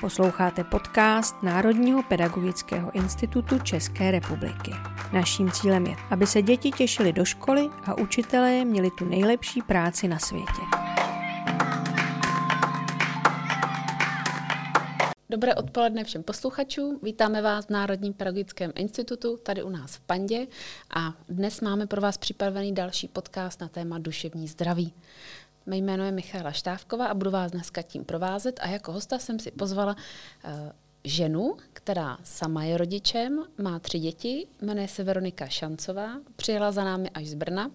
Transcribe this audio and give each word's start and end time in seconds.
Posloucháte 0.00 0.64
podcast 0.64 1.42
Národního 1.42 2.02
pedagogického 2.02 2.90
institutu 2.94 3.58
České 3.58 4.10
republiky. 4.10 4.74
Naším 5.12 5.50
cílem 5.50 5.86
je, 5.86 5.96
aby 6.10 6.26
se 6.26 6.42
děti 6.42 6.70
těšily 6.70 7.12
do 7.12 7.24
školy 7.24 7.68
a 7.84 7.98
učitelé 7.98 8.64
měli 8.64 8.90
tu 8.90 9.04
nejlepší 9.04 9.62
práci 9.62 10.08
na 10.08 10.18
světě. 10.18 10.95
Dobré 15.30 15.54
odpoledne 15.54 16.04
všem 16.04 16.22
posluchačům. 16.22 17.00
Vítáme 17.02 17.42
vás 17.42 17.66
v 17.66 17.70
Národním 17.70 18.12
pedagogickém 18.12 18.72
institutu 18.74 19.36
tady 19.36 19.62
u 19.62 19.68
nás 19.68 19.96
v 19.96 20.00
Pandě 20.00 20.46
a 20.96 21.14
dnes 21.28 21.60
máme 21.60 21.86
pro 21.86 22.00
vás 22.00 22.18
připravený 22.18 22.74
další 22.74 23.08
podcast 23.08 23.60
na 23.60 23.68
téma 23.68 23.98
duševní 23.98 24.48
zdraví. 24.48 24.92
Mé 25.66 25.76
jméno 25.76 26.04
je 26.04 26.12
Michála 26.12 26.52
Štávková 26.52 27.06
a 27.06 27.14
budu 27.14 27.30
vás 27.30 27.52
dneska 27.52 27.82
tím 27.82 28.04
provázet 28.04 28.60
a 28.62 28.68
jako 28.68 28.92
hosta 28.92 29.18
jsem 29.18 29.38
si 29.38 29.50
pozvala 29.50 29.96
uh, 29.96 30.50
ženu, 31.04 31.56
která 31.72 32.18
sama 32.24 32.64
je 32.64 32.78
rodičem, 32.78 33.44
má 33.58 33.78
tři 33.78 33.98
děti, 33.98 34.46
jmenuje 34.62 34.88
se 34.88 35.04
Veronika 35.04 35.46
Šancová, 35.46 36.20
přijela 36.36 36.72
za 36.72 36.84
námi 36.84 37.10
až 37.10 37.26
z 37.26 37.34
Brna 37.34 37.70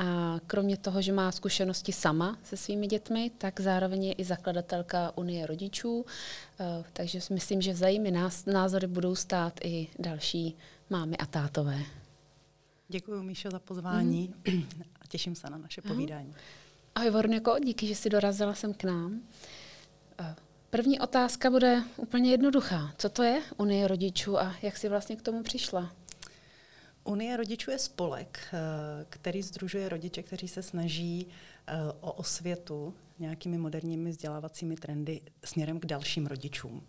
a 0.00 0.40
kromě 0.46 0.76
toho, 0.76 1.02
že 1.02 1.12
má 1.12 1.32
zkušenosti 1.32 1.92
sama 1.92 2.38
se 2.44 2.56
svými 2.56 2.86
dětmi, 2.86 3.30
tak 3.38 3.60
zároveň 3.60 4.04
je 4.04 4.12
i 4.12 4.24
zakladatelka 4.24 5.12
Unie 5.16 5.46
rodičů, 5.46 6.00
uh, 6.00 6.06
takže 6.92 7.20
si 7.20 7.34
myslím, 7.34 7.62
že 7.62 7.74
nás, 8.10 8.46
názory 8.46 8.86
budou 8.86 9.14
stát 9.14 9.60
i 9.64 9.88
další 9.98 10.56
mámy 10.90 11.16
a 11.16 11.26
tátové. 11.26 11.78
Děkuji, 12.88 13.22
Míšo, 13.22 13.50
za 13.50 13.58
pozvání 13.58 14.34
mm. 14.52 14.62
a 15.00 15.06
těším 15.08 15.34
se 15.34 15.50
na 15.50 15.58
naše 15.58 15.82
povídání. 15.82 16.34
Ahoj 16.94 17.10
Vorniko, 17.10 17.58
díky, 17.64 17.86
že 17.86 17.94
jsi 17.94 18.10
dorazila 18.10 18.54
sem 18.54 18.74
k 18.74 18.84
nám. 18.84 19.20
První 20.70 21.00
otázka 21.00 21.50
bude 21.50 21.82
úplně 21.96 22.30
jednoduchá. 22.30 22.92
Co 22.98 23.08
to 23.08 23.22
je 23.22 23.42
Unie 23.56 23.88
rodičů 23.88 24.38
a 24.38 24.54
jak 24.62 24.76
jsi 24.76 24.88
vlastně 24.88 25.16
k 25.16 25.22
tomu 25.22 25.42
přišla? 25.42 25.92
Unie 27.04 27.36
rodičů 27.36 27.70
je 27.70 27.78
spolek, 27.78 28.40
eh, 28.52 28.58
který 29.08 29.42
združuje 29.42 29.88
rodiče, 29.88 30.22
kteří 30.22 30.48
se 30.48 30.62
snaží 30.62 31.26
eh, 31.66 31.74
o 32.00 32.12
osvětu 32.12 32.94
nějakými 33.18 33.58
moderními 33.58 34.10
vzdělávacími 34.10 34.76
trendy 34.76 35.20
směrem 35.44 35.80
k 35.80 35.86
dalším 35.86 36.26
rodičům. 36.26 36.82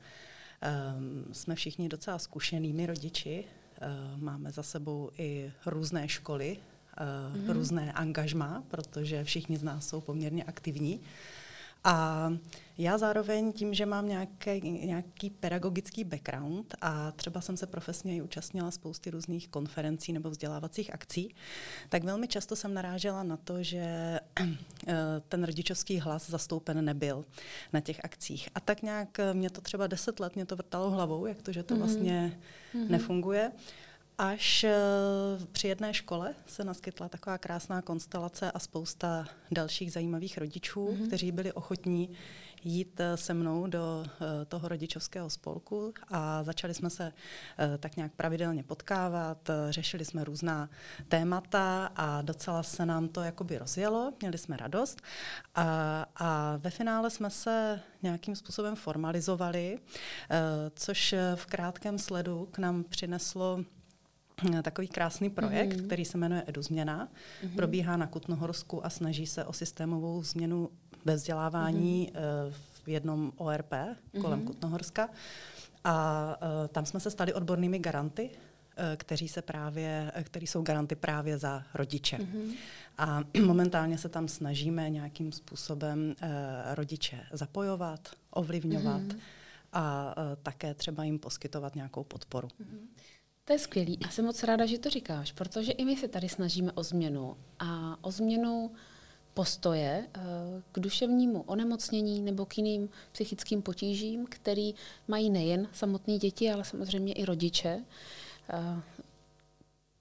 Ehm, 0.61 1.25
jsme 1.31 1.55
všichni 1.55 1.89
docela 1.89 2.19
zkušenými 2.19 2.85
rodiči, 2.85 3.43
eh, 3.81 3.87
máme 4.17 4.51
za 4.51 4.63
sebou 4.63 5.09
i 5.17 5.51
různé 5.65 6.09
školy, 6.09 6.57
mm-hmm. 6.97 7.53
různé 7.53 7.93
angažma, 7.93 8.63
protože 8.67 9.23
všichni 9.23 9.57
z 9.57 9.63
nás 9.63 9.87
jsou 9.87 10.01
poměrně 10.01 10.43
aktivní. 10.43 10.99
A 11.83 12.29
já 12.77 12.97
zároveň 12.97 13.53
tím, 13.53 13.73
že 13.73 13.85
mám 13.85 14.07
nějaký, 14.07 14.71
nějaký 14.71 15.29
pedagogický 15.29 16.03
background 16.03 16.75
a 16.81 17.11
třeba 17.11 17.41
jsem 17.41 17.57
se 17.57 17.67
profesně 17.67 18.15
i 18.15 18.21
účastnila 18.21 18.71
spousty 18.71 19.09
různých 19.09 19.47
konferencí 19.47 20.13
nebo 20.13 20.29
vzdělávacích 20.29 20.93
akcí, 20.93 21.35
tak 21.89 22.03
velmi 22.03 22.27
často 22.27 22.55
jsem 22.55 22.73
narážela 22.73 23.23
na 23.23 23.37
to, 23.37 23.63
že 23.63 23.79
eh, 24.87 24.95
ten 25.29 25.43
rodičovský 25.43 25.99
hlas 25.99 26.29
zastoupen 26.29 26.85
nebyl 26.85 27.25
na 27.73 27.79
těch 27.79 28.05
akcích. 28.05 28.49
A 28.55 28.59
tak 28.59 28.81
nějak 28.81 29.17
mě 29.33 29.49
to 29.49 29.61
třeba 29.61 29.87
deset 29.87 30.19
let 30.19 30.35
mě 30.35 30.45
to 30.45 30.55
vrtalo 30.55 30.89
hlavou, 30.89 31.25
jak 31.25 31.41
to, 31.41 31.51
že 31.51 31.63
to 31.63 31.73
mhm. 31.73 31.83
vlastně 31.83 32.39
mm-hmm. 32.73 32.89
nefunguje 32.89 33.51
až 34.17 34.63
eh, 34.63 34.75
při 35.51 35.67
jedné 35.67 35.93
škole 35.93 36.33
se 36.47 36.63
naskytla 36.63 37.09
taková 37.09 37.37
krásná 37.37 37.81
konstelace 37.81 38.51
a 38.51 38.59
spousta 38.59 39.25
dalších 39.51 39.91
zajímavých 39.91 40.37
rodičů, 40.37 40.87
mm-hmm. 40.87 41.07
kteří 41.07 41.31
byli 41.31 41.53
ochotní 41.53 42.09
jít 42.63 42.99
eh, 42.99 43.17
se 43.17 43.33
mnou 43.33 43.67
do 43.67 44.05
eh, 44.05 44.45
toho 44.45 44.67
rodičovského 44.67 45.29
spolku 45.29 45.93
a 46.07 46.43
začali 46.43 46.73
jsme 46.73 46.89
se 46.89 47.13
tak 47.79 47.95
nějak 47.95 48.11
pravidelně 48.13 48.63
potkávat, 48.63 49.49
řešili 49.69 50.05
jsme 50.05 50.23
různá 50.23 50.69
témata 51.07 51.85
a 51.95 52.21
docela 52.21 52.63
se 52.63 52.85
nám 52.85 53.07
to 53.07 53.21
jakoby 53.21 53.57
rozjelo, 53.57 54.13
měli 54.21 54.37
jsme 54.37 54.57
radost 54.57 55.01
a, 55.55 56.05
a 56.15 56.57
ve 56.57 56.69
finále 56.69 57.09
jsme 57.09 57.29
se 57.29 57.79
nějakým 58.01 58.35
způsobem 58.35 58.75
formalizovali, 58.75 59.79
což 60.75 61.15
v 61.35 61.45
krátkém 61.45 61.99
sledu 61.99 62.47
k 62.51 62.57
nám 62.57 62.83
přineslo 62.83 63.59
takový 64.63 64.87
krásný 64.87 65.29
projekt, 65.29 65.73
mm-hmm. 65.73 65.85
který 65.85 66.05
se 66.05 66.17
jmenuje 66.17 66.43
EduZměna. 66.47 67.07
Mm-hmm. 67.07 67.55
Probíhá 67.55 67.97
na 67.97 68.07
Kutnohorsku 68.07 68.85
a 68.85 68.89
snaží 68.89 69.27
se 69.27 69.45
o 69.45 69.53
systémovou 69.53 70.23
změnu 70.23 70.69
ve 71.05 71.15
vzdělávání 71.15 72.11
mm-hmm. 72.13 72.51
v 72.83 72.87
jednom 72.87 73.31
ORP 73.37 73.73
kolem 74.21 74.39
mm-hmm. 74.39 74.45
Kutnohorska. 74.45 75.09
A 75.83 76.37
uh, 76.41 76.67
tam 76.67 76.85
jsme 76.85 76.99
se 76.99 77.11
stali 77.11 77.33
odbornými 77.33 77.79
garanty, 77.79 78.29
uh, 78.29 78.83
kteří 78.97 79.27
se 79.27 79.41
právě, 79.41 80.11
který 80.23 80.47
jsou 80.47 80.61
garanty 80.61 80.95
právě 80.95 81.37
za 81.37 81.63
rodiče. 81.73 82.17
Mm-hmm. 82.17 82.55
A 82.97 83.23
momentálně 83.45 83.97
se 83.97 84.09
tam 84.09 84.27
snažíme 84.27 84.89
nějakým 84.89 85.31
způsobem 85.31 86.15
uh, 86.23 86.27
rodiče 86.73 87.19
zapojovat, 87.31 88.09
ovlivňovat 88.29 89.01
mm-hmm. 89.01 89.19
a 89.73 90.15
uh, 90.17 90.23
také 90.43 90.73
třeba 90.73 91.03
jim 91.03 91.19
poskytovat 91.19 91.75
nějakou 91.75 92.03
podporu. 92.03 92.47
Mm-hmm. 92.47 92.87
To 93.45 93.53
je 93.53 93.59
skvělý. 93.59 93.97
Já 94.01 94.09
jsem 94.09 94.25
moc 94.25 94.43
ráda, 94.43 94.65
že 94.65 94.79
to 94.79 94.89
říkáš, 94.89 95.31
protože 95.31 95.71
i 95.71 95.85
my 95.85 95.97
se 95.97 96.07
tady 96.07 96.29
snažíme 96.29 96.71
o 96.71 96.83
změnu. 96.83 97.37
A 97.59 97.97
o 98.01 98.11
změnu 98.11 98.71
postoje 99.33 100.07
eh, 100.13 100.21
k 100.71 100.79
duševnímu 100.79 101.41
onemocnění 101.41 102.21
nebo 102.21 102.45
k 102.45 102.57
jiným 102.57 102.89
psychickým 103.11 103.61
potížím, 103.61 104.25
který 104.29 104.75
mají 105.07 105.29
nejen 105.29 105.67
samotné 105.73 106.17
děti, 106.17 106.51
ale 106.51 106.63
samozřejmě 106.63 107.13
i 107.13 107.25
rodiče. 107.25 107.85
Eh, 108.49 108.81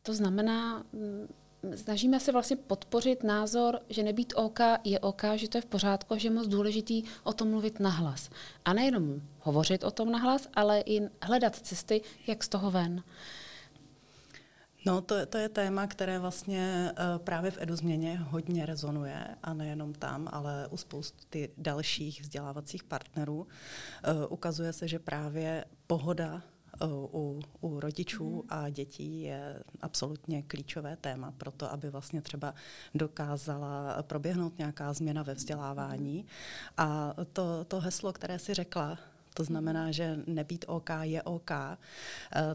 to 0.03 0.15
znamená, 0.15 0.85
mm, 0.93 1.29
snažíme 1.75 2.21
se 2.21 2.33
vlastně 2.33 2.57
podpořit 2.57 3.23
názor, 3.23 3.81
že 3.89 4.03
nebýt 4.03 4.33
OK 4.37 4.59
je 4.85 5.01
OK, 5.01 5.23
že 5.37 5.49
to 5.49 5.59
je 5.59 5.63
v 5.63 5.67
pořádku, 5.67 6.19
že 6.19 6.29
je 6.29 6.33
moc 6.33 6.49
důležitý 6.49 7.03
o 7.25 7.33
tom 7.33 7.51
mluvit 7.51 7.81
nahlas. 7.81 8.31
A 8.65 8.73
nejenom 8.73 9.23
hovořit 9.41 9.85
o 9.85 9.91
tom 9.91 10.11
nahlas, 10.11 10.49
ale 10.55 10.81
i 10.81 11.09
hledat 11.23 11.57
cesty, 11.57 12.01
jak 12.27 12.45
z 12.45 12.49
toho 12.49 12.71
ven. 12.71 13.03
No, 14.87 15.01
to, 15.01 15.27
to 15.27 15.39
je 15.39 15.49
téma, 15.49 15.87
které 15.87 16.19
vlastně 16.19 16.93
uh, 16.93 17.25
právě 17.25 17.51
v 17.51 17.59
eduzměně 17.61 18.17
hodně 18.17 18.67
rezonuje 18.67 19.27
a 19.43 19.55
nejenom 19.55 19.93
tam, 19.93 20.29
ale 20.33 20.69
u 20.71 20.77
spousty 20.77 21.51
dalších 21.59 22.23
vzdělávacích 22.23 22.85
partnerů. 22.85 23.39
Uh, 23.39 23.47
ukazuje 24.29 24.73
se, 24.73 24.89
že 24.89 24.99
právě 24.99 25.65
pohoda 25.87 26.43
u, 27.13 27.41
u 27.61 27.81
rodičů 27.81 28.35
mm. 28.35 28.43
a 28.49 28.69
dětí 28.69 29.23
je 29.23 29.63
absolutně 29.81 30.43
klíčové 30.43 30.97
téma 30.97 31.33
pro 31.39 31.51
to, 31.51 31.73
aby 31.73 31.91
vlastně 31.91 32.23
třeba 32.23 32.55
dokázala 32.95 34.03
proběhnout 34.03 34.59
nějaká 34.59 34.93
změna 34.93 35.23
ve 35.23 35.35
vzdělávání. 35.35 36.27
A 36.77 37.15
to, 37.33 37.65
to 37.65 37.81
heslo, 37.81 38.13
které 38.13 38.39
si 38.39 38.55
řekla, 38.55 38.99
to 39.35 39.45
znamená, 39.45 39.93
že 39.93 40.19
nebýt 40.27 40.65
OK 40.69 40.91
je 41.03 41.23
OK, 41.23 41.51
eh, 41.51 41.77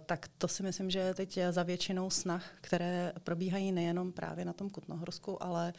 tak 0.06 0.28
to 0.38 0.48
si 0.48 0.64
myslím, 0.64 0.90
že 0.90 1.00
je 1.00 1.14
teď 1.14 1.40
za 1.52 1.64
většinou 1.64 2.10
snah, 2.10 2.52
které 2.62 3.14
probíhají 3.24 3.72
nejenom 3.72 4.12
právě 4.12 4.46
na 4.46 4.54
tom 4.54 4.70
Kutnohorsku, 4.70 5.44
ale 5.44 5.74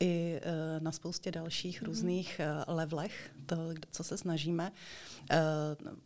i 0.00 0.40
eh, 0.42 0.80
na 0.80 0.92
spoustě 0.92 1.30
dalších 1.30 1.82
mm-hmm. 1.82 1.86
různých 1.86 2.40
eh, 2.40 2.72
levelech, 2.72 3.30
to, 3.46 3.56
co 3.90 4.04
se 4.04 4.18
snažíme. 4.18 4.72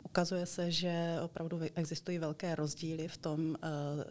Ukazuje 0.03 0.45
se, 0.45 0.71
že 0.71 1.17
opravdu 1.23 1.61
existují 1.75 2.17
velké 2.17 2.55
rozdíly 2.55 3.07
v 3.07 3.17
tom, 3.17 3.55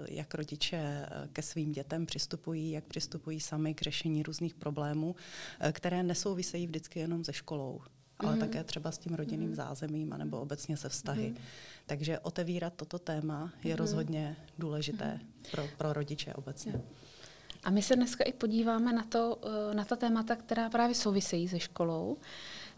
jak 0.09 0.35
rodiče 0.35 1.07
ke 1.33 1.43
svým 1.43 1.73
dětem 1.73 2.07
přistupují, 2.07 2.71
jak 2.71 2.85
přistupují 2.85 3.41
sami 3.41 3.75
k 3.75 3.83
řešení 3.83 4.23
různých 4.23 4.55
problémů, 4.55 5.17
které 5.73 6.03
nesouvisejí 6.03 6.67
vždycky 6.67 7.01
jenom 7.01 7.25
se 7.25 7.33
školou 7.33 7.81
ale 8.19 8.35
mm-hmm. 8.35 8.41
také 8.41 8.65
třeba 8.65 8.93
s 8.93 8.99
tím 8.99 9.15
rodinným 9.15 9.51
mm-hmm. 9.51 9.55
zázemím 9.55 10.15
nebo 10.17 10.41
obecně 10.41 10.77
se 10.77 10.89
vztahy. 10.89 11.35
Mm-hmm. 11.35 11.41
Takže 11.87 12.19
otevírat 12.19 12.73
toto 12.77 12.99
téma 12.99 13.53
je 13.65 13.75
mm-hmm. 13.75 13.79
rozhodně 13.79 14.37
důležité 14.59 15.21
mm-hmm. 15.21 15.51
pro, 15.51 15.69
pro 15.79 15.93
rodiče 15.93 16.35
obecně. 16.35 16.81
A 17.65 17.71
my 17.71 17.83
se 17.83 17.97
dneska 17.97 18.25
i 18.25 18.33
podíváme 18.33 18.93
na, 18.93 19.03
to, 19.03 19.39
eh, 19.71 19.75
na 19.75 19.85
ta 19.85 19.97
témata, 19.97 20.37
která 20.37 20.71
právě 20.71 20.95
souvisejí 20.95 21.49
se 21.49 21.61
školou. 21.61 22.17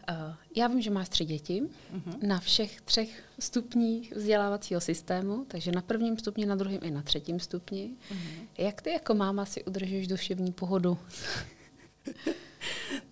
Eh, 0.07 0.35
já 0.55 0.67
vím, 0.67 0.81
že 0.81 0.89
máš 0.89 1.09
tři 1.09 1.25
děti 1.25 1.61
mm-hmm. 1.61 2.27
na 2.27 2.39
všech 2.39 2.81
třech 2.81 3.23
stupních 3.39 4.15
vzdělávacího 4.15 4.81
systému, 4.81 5.45
takže 5.47 5.71
na 5.71 5.81
prvním 5.81 6.17
stupni, 6.17 6.45
na 6.45 6.55
druhém 6.55 6.79
i 6.83 6.91
na 6.91 7.01
třetím 7.01 7.39
stupni. 7.39 7.91
Mm-hmm. 8.11 8.47
Jak 8.57 8.81
ty 8.81 8.89
jako 8.89 9.13
máma 9.13 9.45
si 9.45 9.63
udržuješ 9.63 10.07
duševní 10.07 10.51
pohodu? 10.51 10.97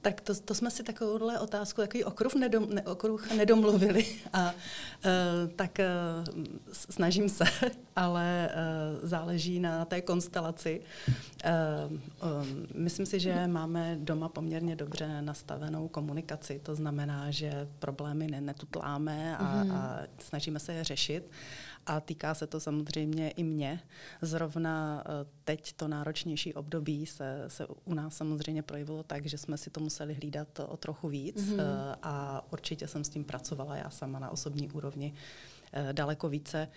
Tak 0.08 0.22
to, 0.22 0.36
to 0.36 0.56
jsme 0.56 0.72
si 0.72 0.84
takovouhle 0.84 1.40
otázku, 1.40 1.82
takový 1.82 2.04
okruh, 2.04 2.36
nedom, 2.36 2.68
ne, 2.70 2.82
okruh 2.82 3.32
nedomluvili 3.32 4.06
a 4.34 4.52
uh, 4.52 5.52
tak 5.56 5.80
uh, 5.80 6.34
snažím 6.72 7.30
se, 7.30 7.44
ale 7.96 8.50
uh, 8.50 9.10
záleží 9.10 9.60
na 9.60 9.86
té 9.86 10.02
konstelaci. 10.02 10.82
Uh, 11.10 11.92
um, 11.92 12.68
myslím 12.76 13.06
si, 13.06 13.20
že 13.20 13.48
máme 13.48 13.98
doma 14.00 14.30
poměrně 14.30 14.76
dobře 14.76 15.22
nastavenou 15.22 15.88
komunikaci, 15.88 16.60
to 16.64 16.76
znamená, 16.76 17.32
že 17.32 17.68
problémy 17.80 18.28
netutláme 18.28 19.38
a, 19.38 19.44
mm-hmm. 19.44 19.74
a 19.74 20.00
snažíme 20.20 20.60
se 20.60 20.74
je 20.74 20.84
řešit. 20.84 21.32
A 21.88 22.00
týká 22.00 22.34
se 22.34 22.48
to 22.48 22.60
samozřejmě 22.60 23.30
i 23.30 23.44
mě. 23.44 23.80
Zrovna 24.22 25.04
teď 25.44 25.74
to 25.74 25.88
náročnější 25.88 26.54
období 26.54 27.06
se, 27.06 27.46
se 27.48 27.68
u 27.86 27.94
nás 27.94 28.18
samozřejmě 28.18 28.64
projevilo 28.64 29.04
tak, 29.04 29.26
že 29.26 29.38
jsme 29.38 29.58
si 29.58 29.70
to 29.70 29.80
museli 29.80 29.97
hlídat 30.06 30.60
o 30.60 30.78
trochu 30.78 31.10
víc 31.10 31.38
mm-hmm. 31.38 31.96
a 32.04 32.46
určitě 32.52 32.88
jsem 32.88 33.04
s 33.04 33.10
tím 33.10 33.24
pracovala 33.24 33.76
já 33.76 33.90
sama 33.90 34.20
na 34.20 34.30
osobní 34.30 34.72
úrovni 34.72 35.14
eh, 35.74 35.94
daleko 35.94 36.30
více. 36.30 36.68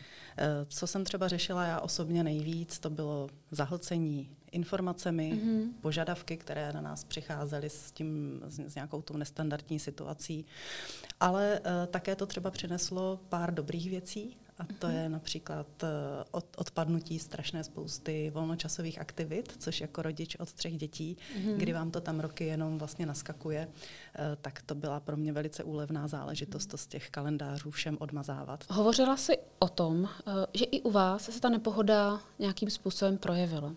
Co 0.69 0.87
jsem 0.87 1.05
třeba 1.05 1.29
řešila 1.29 1.65
já 1.65 1.81
osobně 1.81 2.25
nejvíc, 2.25 2.79
to 2.79 2.91
bylo 2.91 3.29
zahlcení 3.51 4.31
informacemi, 4.53 5.33
mm-hmm. 5.33 5.73
požadavky, 5.81 6.37
které 6.37 6.73
na 6.73 6.81
nás 6.81 7.05
přicházely 7.05 7.71
s, 7.71 7.93
tím, 7.93 8.41
s 8.47 8.75
nějakou 8.75 9.03
tou 9.03 9.17
nestandardní 9.17 9.79
situací. 9.79 10.45
Ale 11.21 11.61
uh, 11.61 11.87
také 11.87 12.17
to 12.17 12.27
třeba 12.27 12.51
přineslo 12.51 13.21
pár 13.29 13.55
dobrých 13.55 13.91
věcí 13.91 14.37
a 14.61 14.67
to 14.79 14.87
je 14.87 15.09
například 15.09 15.67
eh, 15.83 15.89
od, 16.31 16.47
odpadnutí 16.57 17.19
strašné 17.19 17.65
spousty 17.65 18.31
volnočasových 18.35 19.01
aktivit, 19.01 19.53
což 19.59 19.81
jako 19.81 20.03
rodič 20.03 20.37
od 20.37 20.53
třech 20.53 20.77
dětí, 20.77 21.17
mm-hmm. 21.17 21.57
kdy 21.57 21.73
vám 21.73 21.91
to 21.91 22.01
tam 22.01 22.21
roky 22.21 22.45
jenom 22.45 22.79
vlastně 22.79 23.07
naskakuje, 23.07 23.69
eh, 24.15 24.37
tak 24.41 24.63
to 24.63 24.75
byla 24.75 25.01
pro 25.01 25.17
mě 25.17 25.33
velice 25.33 25.65
úlevná 25.65 26.09
záležitost 26.09 26.67
to 26.67 26.77
z 26.77 26.87
těch 26.87 27.11
kalendářů 27.11 27.71
všem 27.71 27.97
odmazávat. 28.01 28.65
Hovořila 28.71 29.17
jsi 29.17 29.39
o 29.59 29.69
tom, 29.69 30.09
eh, 30.27 30.33
že 30.55 30.65
i 30.65 30.81
u 30.81 30.91
vás 30.91 31.25
se 31.25 31.41
ta 31.41 31.49
nepohoda 31.49 32.21
nějakým 32.39 32.71
způsobem 32.71 33.19
projevila. 33.19 33.75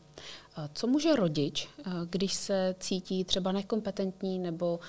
Co 0.73 0.87
může 0.87 1.15
rodič, 1.15 1.69
když 2.09 2.33
se 2.33 2.75
cítí 2.79 3.23
třeba 3.23 3.51
nekompetentní 3.51 4.39
nebo 4.39 4.79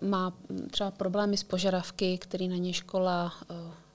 má 0.00 0.32
třeba 0.70 0.90
problémy 0.90 1.36
s 1.36 1.42
požadavky, 1.42 2.18
který 2.18 2.48
na 2.48 2.56
ně 2.56 2.72
škola 2.72 3.32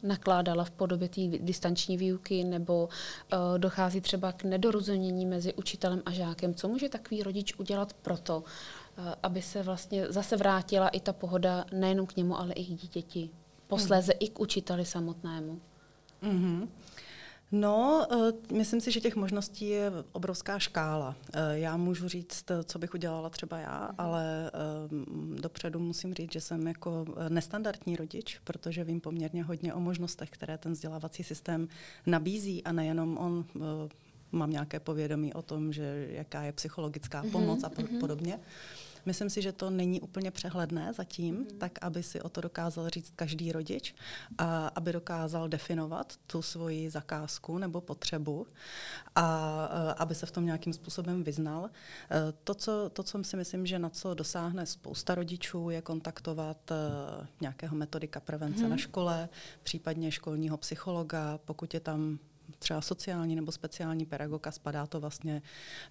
nakládala 0.03 0.63
v 0.63 0.71
podobě 0.71 1.09
té 1.09 1.21
distanční 1.27 1.97
výuky 1.97 2.43
nebo 2.43 2.83
uh, 2.83 3.59
dochází 3.59 4.01
třeba 4.01 4.31
k 4.31 4.43
nedorozumění 4.43 5.25
mezi 5.25 5.53
učitelem 5.53 6.01
a 6.05 6.11
žákem. 6.11 6.55
Co 6.55 6.67
může 6.67 6.89
takový 6.89 7.23
rodič 7.23 7.53
udělat 7.57 7.93
proto, 7.93 8.37
uh, 8.37 9.05
aby 9.23 9.41
se 9.41 9.63
vlastně 9.63 10.05
zase 10.09 10.37
vrátila 10.37 10.87
i 10.87 10.99
ta 10.99 11.13
pohoda 11.13 11.65
nejenom 11.71 12.05
k 12.05 12.15
němu, 12.15 12.39
ale 12.39 12.53
i 12.53 12.65
k 12.65 12.81
dítěti, 12.81 13.29
posléze 13.67 14.13
mm. 14.13 14.17
i 14.19 14.27
k 14.27 14.39
učiteli 14.39 14.85
samotnému? 14.85 15.59
Mm-hmm. 16.23 16.67
No, 17.55 18.07
eh, 18.11 18.53
myslím 18.53 18.81
si, 18.81 18.91
že 18.91 18.99
těch 18.99 19.15
možností 19.15 19.69
je 19.69 19.91
obrovská 20.11 20.59
škála. 20.59 21.15
Eh, 21.33 21.59
já 21.59 21.77
můžu 21.77 22.07
říct, 22.07 22.45
co 22.63 22.79
bych 22.79 22.93
udělala 22.93 23.29
třeba 23.29 23.57
já, 23.57 23.79
mhm. 23.79 23.95
ale 23.97 24.51
eh, 24.53 25.41
dopředu 25.41 25.79
musím 25.79 26.13
říct, 26.13 26.31
že 26.31 26.41
jsem 26.41 26.67
jako 26.67 27.05
nestandardní 27.29 27.95
rodič, 27.95 28.39
protože 28.43 28.83
vím 28.83 29.01
poměrně 29.01 29.43
hodně 29.43 29.73
o 29.73 29.79
možnostech, 29.79 30.29
které 30.29 30.57
ten 30.57 30.71
vzdělávací 30.71 31.23
systém 31.23 31.67
nabízí 32.05 32.63
a 32.63 32.71
nejenom 32.71 33.17
on 33.17 33.45
mám 34.31 34.49
nějaké 34.49 34.79
povědomí 34.79 35.33
o 35.33 35.41
tom, 35.41 35.73
že 35.73 36.07
jaká 36.09 36.43
je 36.43 36.51
psychologická 36.51 37.23
pomoc 37.31 37.59
mm-hmm, 37.59 37.71
a 37.77 37.81
mhm. 37.81 37.99
podobně. 37.99 38.33
Mm-hmm. 38.33 38.92
Myslím 39.05 39.29
si, 39.29 39.41
že 39.41 39.51
to 39.51 39.69
není 39.69 40.01
úplně 40.01 40.31
přehledné 40.31 40.93
zatím, 40.93 41.35
mm. 41.35 41.45
tak 41.57 41.71
aby 41.81 42.03
si 42.03 42.21
o 42.21 42.29
to 42.29 42.41
dokázal 42.41 42.89
říct 42.89 43.13
každý 43.15 43.51
rodič 43.51 43.95
a 44.37 44.67
aby 44.67 44.93
dokázal 44.93 45.49
definovat 45.49 46.13
tu 46.27 46.41
svoji 46.41 46.89
zakázku 46.89 47.57
nebo 47.57 47.81
potřebu 47.81 48.47
a 49.15 49.65
aby 49.97 50.15
se 50.15 50.25
v 50.25 50.31
tom 50.31 50.45
nějakým 50.45 50.73
způsobem 50.73 51.23
vyznal. 51.23 51.65
E, 51.65 51.69
to, 52.43 52.53
co, 52.53 52.89
to, 52.89 53.03
co 53.03 53.23
si 53.23 53.37
myslím, 53.37 53.65
že 53.65 53.79
na 53.79 53.89
co 53.89 54.13
dosáhne 54.13 54.65
spousta 54.65 55.15
rodičů, 55.15 55.69
je 55.69 55.81
kontaktovat 55.81 56.71
e, 56.71 56.75
nějakého 57.41 57.75
metodika 57.75 58.19
prevence 58.19 58.63
mm. 58.63 58.69
na 58.69 58.77
škole, 58.77 59.29
případně 59.63 60.11
školního 60.11 60.57
psychologa, 60.57 61.39
pokud 61.45 61.73
je 61.73 61.79
tam 61.79 62.19
třeba 62.59 62.81
sociální 62.81 63.35
nebo 63.35 63.51
speciální 63.51 64.05
pedagoga, 64.05 64.51
spadá 64.51 64.85
to 64.85 64.99
vlastně 64.99 65.41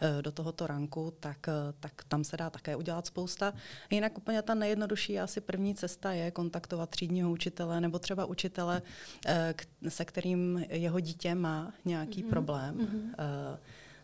eh, 0.00 0.22
do 0.22 0.32
tohoto 0.32 0.66
ranku, 0.66 1.12
tak, 1.20 1.48
eh, 1.48 1.52
tak 1.80 2.04
tam 2.08 2.24
se 2.24 2.36
dá 2.36 2.50
také 2.50 2.76
udělat 2.76 3.06
spousta. 3.06 3.54
Jinak 3.90 4.18
úplně 4.18 4.42
ta 4.42 4.54
nejjednodušší 4.54 5.20
asi 5.20 5.40
první 5.40 5.74
cesta 5.74 6.12
je 6.12 6.30
kontaktovat 6.30 6.90
třídního 6.90 7.30
učitele 7.30 7.80
nebo 7.80 7.98
třeba 7.98 8.24
učitele, 8.24 8.82
eh, 9.26 9.54
se 9.88 10.04
kterým 10.04 10.64
jeho 10.68 11.00
dítě 11.00 11.34
má 11.34 11.72
nějaký 11.84 12.24
mm-hmm. 12.24 12.30
problém. 12.30 12.78
Mm-hmm. 12.78 13.58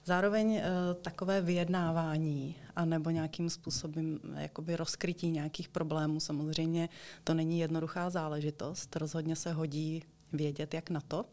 Zároveň 0.08 0.50
uh, 0.50 0.60
takové 1.02 1.40
vyjednávání 1.40 2.56
a 2.76 2.84
nebo 2.84 3.10
nějakým 3.10 3.50
způsobem 3.50 4.20
jakoby 4.36 4.76
rozkrytí 4.76 5.30
nějakých 5.30 5.68
problémů, 5.68 6.20
samozřejmě 6.20 6.88
to 7.24 7.34
není 7.34 7.60
jednoduchá 7.60 8.10
záležitost, 8.10 8.96
rozhodně 8.96 9.36
se 9.36 9.52
hodí 9.52 10.02
vědět, 10.32 10.74
jak 10.74 10.90
na 10.90 11.00
to. 11.08 11.24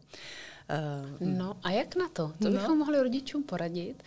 Uh, 1.21 1.27
no 1.27 1.57
a 1.63 1.71
jak 1.71 1.95
na 1.95 2.09
to? 2.09 2.31
To 2.41 2.49
no. 2.49 2.51
bychom 2.51 2.77
mohli 2.77 3.03
rodičům 3.03 3.43
poradit, 3.43 4.03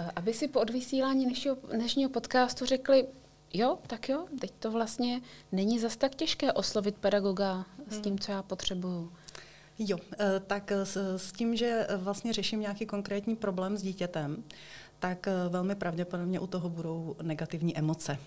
uh, 0.00 0.10
aby 0.16 0.34
si 0.34 0.48
po 0.48 0.60
odvysílání 0.60 1.24
dnešního, 1.24 1.56
dnešního 1.72 2.10
podcastu 2.10 2.64
řekli, 2.64 3.06
jo, 3.54 3.78
tak 3.86 4.08
jo, 4.08 4.26
teď 4.40 4.50
to 4.58 4.70
vlastně 4.70 5.20
není 5.52 5.78
zas 5.78 5.96
tak 5.96 6.14
těžké 6.14 6.52
oslovit 6.52 6.94
pedagoga 6.96 7.66
s 7.88 8.00
tím, 8.00 8.18
co 8.18 8.32
já 8.32 8.42
potřebuju. 8.42 9.12
Jo, 9.78 9.98
eh, 10.18 10.40
tak 10.46 10.72
s, 10.72 11.16
s 11.16 11.32
tím, 11.32 11.56
že 11.56 11.86
vlastně 11.96 12.32
řeším 12.32 12.60
nějaký 12.60 12.86
konkrétní 12.86 13.36
problém 13.36 13.76
s 13.76 13.82
dítětem, 13.82 14.44
tak 14.98 15.28
velmi 15.48 15.74
pravděpodobně 15.74 16.40
u 16.40 16.46
toho 16.46 16.68
budou 16.68 17.16
negativní 17.22 17.78
emoce 17.78 18.18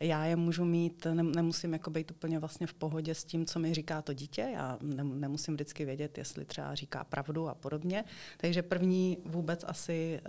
já 0.00 0.24
je 0.24 0.36
můžu 0.36 0.64
mít, 0.64 1.06
ne, 1.12 1.22
nemusím 1.22 1.72
jako 1.72 1.90
být 1.90 2.10
úplně 2.10 2.38
vlastně 2.38 2.66
v 2.66 2.74
pohodě 2.74 3.14
s 3.14 3.24
tím, 3.24 3.46
co 3.46 3.58
mi 3.58 3.74
říká 3.74 4.02
to 4.02 4.12
dítě, 4.12 4.48
já 4.52 4.78
ne, 4.80 5.04
nemusím 5.04 5.54
vždycky 5.54 5.84
vědět, 5.84 6.18
jestli 6.18 6.44
třeba 6.44 6.74
říká 6.74 7.04
pravdu 7.04 7.48
a 7.48 7.54
podobně. 7.54 8.04
Takže 8.36 8.62
první 8.62 9.18
vůbec 9.24 9.64
asi 9.68 10.20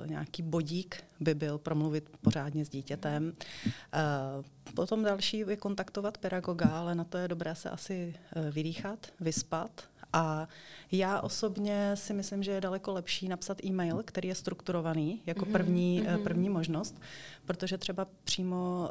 uh, 0.00 0.06
nějaký 0.06 0.42
bodík 0.42 1.04
by 1.20 1.34
byl 1.34 1.58
promluvit 1.58 2.10
pořádně 2.20 2.64
s 2.64 2.68
dítětem. 2.68 3.32
Uh, 3.64 4.44
potom 4.74 5.04
další 5.04 5.38
je 5.38 5.56
kontaktovat 5.56 6.18
pedagoga, 6.18 6.66
ale 6.66 6.94
na 6.94 7.04
to 7.04 7.18
je 7.18 7.28
dobré 7.28 7.54
se 7.54 7.70
asi 7.70 8.14
uh, 8.36 8.50
vydýchat, 8.50 9.06
vyspat, 9.20 9.91
a 10.12 10.48
já 10.92 11.20
osobně 11.20 11.90
si 11.94 12.12
myslím, 12.12 12.42
že 12.42 12.50
je 12.50 12.60
daleko 12.60 12.92
lepší 12.92 13.28
napsat 13.28 13.64
e-mail, 13.64 14.02
který 14.04 14.28
je 14.28 14.34
strukturovaný 14.34 15.22
jako 15.26 15.44
mhm, 15.44 15.52
první, 15.52 16.02
mm-hmm. 16.02 16.22
první 16.22 16.48
možnost, 16.48 17.00
protože 17.44 17.78
třeba 17.78 18.06
přímo 18.24 18.90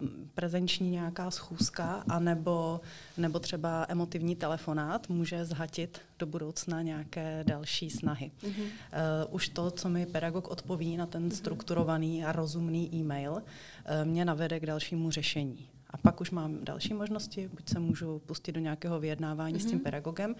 uh, 0.00 0.08
prezenční 0.34 0.90
nějaká 0.90 1.30
schůzka 1.30 2.04
anebo, 2.08 2.80
nebo 3.16 3.38
třeba 3.38 3.86
emotivní 3.88 4.36
telefonát 4.36 5.08
může 5.08 5.44
zhatit 5.44 6.00
do 6.18 6.26
budoucna 6.26 6.82
nějaké 6.82 7.44
další 7.46 7.90
snahy. 7.90 8.30
Mm-hmm. 8.40 8.62
Uh, 8.62 9.34
už 9.34 9.48
to, 9.48 9.70
co 9.70 9.88
mi 9.88 10.06
pedagog 10.06 10.48
odpoví 10.48 10.96
na 10.96 11.06
ten 11.06 11.28
mm-hmm. 11.28 11.36
strukturovaný 11.36 12.24
a 12.24 12.32
rozumný 12.32 12.94
e-mail, 12.94 13.32
uh, 13.32 13.40
mě 14.04 14.24
navede 14.24 14.60
k 14.60 14.66
dalšímu 14.66 15.10
řešení. 15.10 15.68
A 15.90 15.96
pak 15.96 16.20
už 16.20 16.30
mám 16.30 16.64
další 16.64 16.94
možnosti, 16.94 17.48
buď 17.54 17.68
se 17.68 17.78
můžu 17.78 18.18
pustit 18.18 18.52
do 18.52 18.60
nějakého 18.60 19.00
vyjednávání 19.00 19.54
mm-hmm. 19.54 19.62
s 19.62 19.64
tím 19.64 19.74
mhm. 19.74 19.84
pedagogem, 19.84 20.34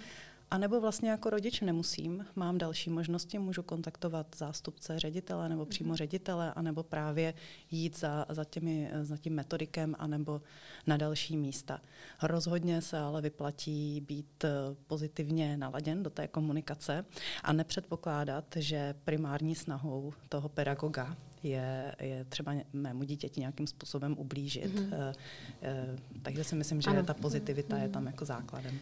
a 0.50 0.58
nebo 0.58 0.80
vlastně 0.80 1.10
jako 1.10 1.30
rodič 1.30 1.60
nemusím, 1.60 2.26
mám 2.36 2.58
další 2.58 2.90
možnosti, 2.90 3.38
můžu 3.38 3.62
kontaktovat 3.62 4.26
zástupce 4.36 4.98
ředitele 4.98 5.48
nebo 5.48 5.66
přímo 5.66 5.88
mhm. 5.88 5.96
ředitele, 5.96 6.52
anebo 6.52 6.82
právě 6.82 7.34
jít 7.70 7.98
za, 7.98 8.26
za, 8.28 8.44
těmi, 8.44 8.90
za 9.02 9.16
tím 9.16 9.34
metodikem, 9.34 9.96
anebo 9.98 10.42
na 10.86 10.96
další 10.96 11.36
místa. 11.36 11.80
Rozhodně 12.22 12.82
se 12.82 12.98
ale 12.98 13.22
vyplatí 13.22 14.00
být 14.00 14.44
eh, 14.44 14.50
pozitivně 14.86 15.56
naladěn 15.56 16.02
do 16.02 16.10
té 16.10 16.28
komunikace 16.28 17.04
a 17.42 17.52
nepředpokládat, 17.52 18.44
že 18.56 18.94
primární 19.04 19.54
snahou 19.54 20.12
toho 20.28 20.48
pedagoga 20.48 21.16
je, 21.42 21.94
je 22.00 22.24
třeba 22.24 22.54
mému 22.72 23.02
dítěti 23.04 23.40
nějakým 23.40 23.66
způsobem 23.66 24.14
ublížit. 24.18 24.74
Mm-hmm. 24.74 24.86
Uh, 24.86 25.92
uh, 25.92 25.98
takže 26.22 26.44
si 26.44 26.54
myslím, 26.54 26.80
že 26.80 26.90
ano. 26.90 27.02
ta 27.02 27.14
pozitivita 27.14 27.76
mm-hmm. 27.76 27.82
je 27.82 27.88
tam 27.88 28.06
jako 28.06 28.24
základem. 28.24 28.78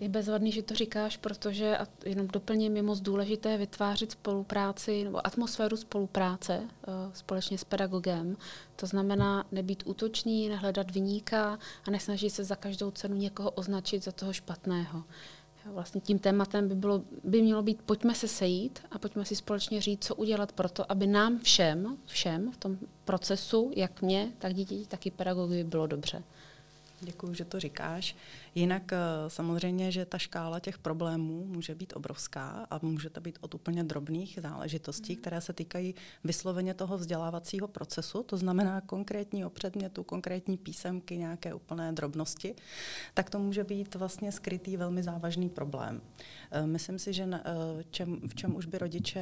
Je 0.00 0.08
bezvadný, 0.08 0.52
že 0.52 0.62
to 0.62 0.74
říkáš, 0.74 1.16
protože, 1.16 1.78
a 1.78 1.86
jenom 2.04 2.26
doplním, 2.26 2.76
je 2.76 2.82
moc 2.82 3.00
důležité 3.00 3.56
vytvářet 3.56 4.10
spolupráci 4.10 5.04
nebo 5.04 5.26
atmosféru 5.26 5.76
spolupráce 5.76 6.58
uh, 6.58 6.94
společně 7.12 7.58
s 7.58 7.64
pedagogem. 7.64 8.36
To 8.76 8.86
znamená 8.86 9.46
nebýt 9.52 9.82
útočný, 9.86 10.48
nehledat 10.48 10.90
vyníka 10.90 11.58
a 11.86 11.90
nesnažit 11.90 12.32
se 12.32 12.44
za 12.44 12.56
každou 12.56 12.90
cenu 12.90 13.16
někoho 13.16 13.50
označit 13.50 14.04
za 14.04 14.12
toho 14.12 14.32
špatného. 14.32 15.04
vlastně 15.64 16.00
tím 16.00 16.18
tématem 16.18 16.68
by, 16.68 16.74
bylo, 16.74 17.02
by 17.24 17.42
mělo 17.42 17.62
být 17.62 17.82
pojďme 17.82 18.14
se 18.14 18.28
sejít 18.28 18.78
a 18.90 18.98
pojďme 18.98 19.24
si 19.24 19.36
společně 19.36 19.80
říct, 19.80 20.04
co 20.04 20.14
udělat 20.14 20.52
pro 20.52 20.68
to, 20.68 20.92
aby 20.92 21.06
nám 21.06 21.38
všem, 21.38 21.96
všem 22.06 22.52
v 22.52 22.56
tom 22.56 22.78
procesu, 23.04 23.70
jak 23.76 24.02
mě, 24.02 24.32
tak 24.38 24.54
děti, 24.54 24.86
tak 24.88 25.06
i 25.06 25.10
pedagogy 25.10 25.64
bylo 25.64 25.86
dobře. 25.86 26.22
Děkuji, 27.00 27.34
že 27.34 27.44
to 27.44 27.60
říkáš. 27.60 28.16
Jinak 28.58 28.92
eh, 28.92 28.98
samozřejmě, 29.28 29.92
že 29.92 30.06
ta 30.06 30.18
škála 30.18 30.60
těch 30.60 30.78
problémů 30.78 31.44
může 31.44 31.74
být 31.74 31.92
obrovská 31.96 32.66
a 32.70 32.78
může 32.82 33.10
to 33.10 33.20
být 33.20 33.38
od 33.40 33.54
úplně 33.54 33.84
drobných 33.84 34.38
záležitostí, 34.42 35.12
mm. 35.12 35.20
které 35.20 35.40
se 35.40 35.52
týkají 35.52 35.94
vysloveně 36.24 36.74
toho 36.74 36.98
vzdělávacího 36.98 37.68
procesu, 37.68 38.22
to 38.22 38.36
znamená 38.36 38.80
konkrétního 38.80 39.50
předmětu, 39.50 40.04
konkrétní 40.04 40.56
písemky, 40.56 41.18
nějaké 41.18 41.54
úplné 41.54 41.92
drobnosti, 41.92 42.54
tak 43.14 43.30
to 43.30 43.38
může 43.38 43.64
být 43.64 43.94
vlastně 43.94 44.32
skrytý 44.32 44.76
velmi 44.76 45.02
závažný 45.02 45.48
problém. 45.48 46.00
Eh, 46.50 46.66
myslím 46.66 46.98
si, 46.98 47.12
že 47.12 47.28
eh, 47.32 47.40
čem, 47.90 48.20
v 48.28 48.34
čem 48.34 48.56
už 48.56 48.66
by 48.66 48.78
rodiče 48.78 49.20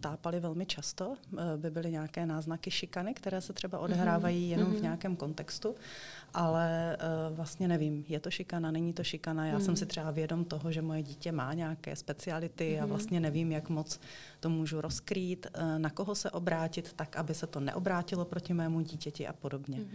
tápali 0.00 0.40
velmi 0.40 0.66
často, 0.66 1.16
by 1.56 1.70
byly 1.70 1.90
nějaké 1.90 2.26
náznaky 2.26 2.70
šikany, 2.70 3.14
které 3.14 3.40
se 3.40 3.52
třeba 3.52 3.78
odehrávají 3.78 4.50
jenom 4.50 4.72
v 4.72 4.82
nějakém 4.82 5.16
kontextu 5.16 5.74
ale 6.36 6.96
vlastně 7.30 7.68
nevím, 7.68 8.04
je 8.08 8.20
to 8.20 8.30
šikana, 8.30 8.65
není 8.70 8.92
to 8.92 9.04
šikana. 9.04 9.46
Já 9.46 9.54
mm. 9.54 9.60
jsem 9.60 9.68
hmm. 9.68 9.76
si 9.76 9.86
třeba 9.86 10.10
vědom 10.10 10.44
toho, 10.44 10.72
že 10.72 10.82
moje 10.82 11.02
dítě 11.02 11.32
má 11.32 11.54
nějaké 11.54 11.96
speciality 11.96 12.72
mm. 12.72 12.78
a 12.78 12.80
hmm. 12.80 12.88
vlastně 12.88 13.20
nevím, 13.20 13.52
jak 13.52 13.68
moc 13.68 14.00
to 14.40 14.50
můžu 14.50 14.80
rozkrýt, 14.80 15.46
uh, 15.46 15.78
na 15.78 15.90
koho 15.90 16.14
se 16.14 16.30
obrátit, 16.30 16.92
tak, 16.92 17.16
aby 17.16 17.34
se 17.34 17.46
to 17.46 17.60
neobrátilo 17.60 18.24
proti 18.24 18.54
mému 18.54 18.80
dítěti 18.80 19.26
a 19.26 19.32
podobně. 19.32 19.78
Mm. 19.78 19.86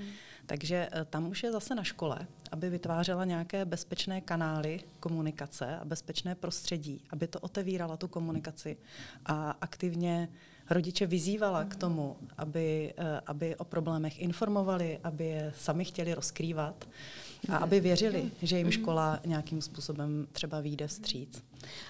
Takže 0.46 0.90
uh, 0.94 1.02
tam 1.04 1.28
už 1.28 1.44
je 1.44 1.52
zase 1.52 1.76
na 1.76 1.84
škole, 1.84 2.28
aby 2.52 2.70
vytvářela 2.70 3.26
nějaké 3.26 3.66
bezpečné 3.66 4.22
kanály 4.22 4.80
komunikace 5.00 5.78
a 5.78 5.86
bezpečné 5.86 6.36
prostředí, 6.36 7.04
aby 7.10 7.28
to 7.28 7.40
otevírala 7.40 7.98
tu 7.98 8.08
komunikaci 8.08 8.78
a 9.26 9.52
aktivně 9.62 10.30
rodiče 10.72 11.08
vyzývala 11.08 11.64
k 11.64 11.76
tomu, 11.76 12.18
aby, 12.38 12.94
eh, 12.98 13.22
aby 13.26 13.56
o 13.56 13.64
problémech 13.64 14.22
informovali, 14.22 15.00
aby 15.04 15.26
je 15.26 15.54
sami 15.58 15.86
chtěli 15.86 16.14
rozkrývat 16.14 16.88
a 17.50 17.58
aby 17.58 17.80
věřili, 17.80 18.32
že 18.42 18.58
jim 18.58 18.72
škola 18.72 19.20
nějakým 19.26 19.62
způsobem 19.62 20.28
třeba 20.32 20.60
vyjde 20.60 20.88
vstříc. 20.88 21.44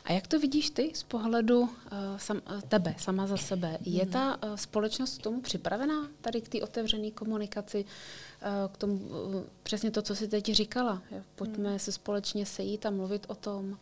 A 0.03 0.11
jak 0.11 0.27
to 0.27 0.39
vidíš 0.39 0.69
ty 0.69 0.91
z 0.93 1.03
pohledu 1.03 1.61
uh, 1.61 1.69
sam, 2.17 2.41
uh, 2.55 2.61
tebe, 2.61 2.95
sama 2.97 3.27
za 3.27 3.37
sebe? 3.37 3.77
Je 3.85 4.05
ta 4.05 4.43
uh, 4.43 4.55
společnost 4.55 5.17
k 5.17 5.21
tomu 5.21 5.41
připravená, 5.41 6.07
tady 6.21 6.41
k 6.41 6.49
té 6.49 6.61
otevřené 6.61 7.11
komunikaci, 7.11 7.85
uh, 7.85 8.73
k 8.73 8.77
tomu 8.77 8.93
uh, 8.93 9.43
přesně 9.63 9.91
to, 9.91 10.01
co 10.01 10.15
jsi 10.15 10.27
teď 10.27 10.45
říkala? 10.45 11.01
Pojďme 11.35 11.69
hmm. 11.69 11.79
se 11.79 11.91
společně 11.91 12.45
sejít 12.45 12.85
a 12.85 12.89
mluvit 12.89 13.25
o 13.27 13.35
tom. 13.35 13.77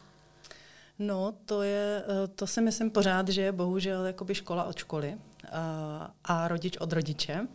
No, 0.99 1.33
to 1.45 1.61
je, 1.61 2.03
to 2.35 2.47
si 2.47 2.61
myslím 2.61 2.91
pořád, 2.91 3.27
že 3.27 3.41
je 3.41 3.51
bohužel 3.51 4.05
jakoby 4.05 4.35
škola 4.35 4.63
od 4.63 4.77
školy 4.77 5.17
a, 5.51 6.13
a 6.23 6.47
rodič 6.47 6.77
od 6.77 6.93
rodiče. 6.93 7.33
Eh, 7.33 7.47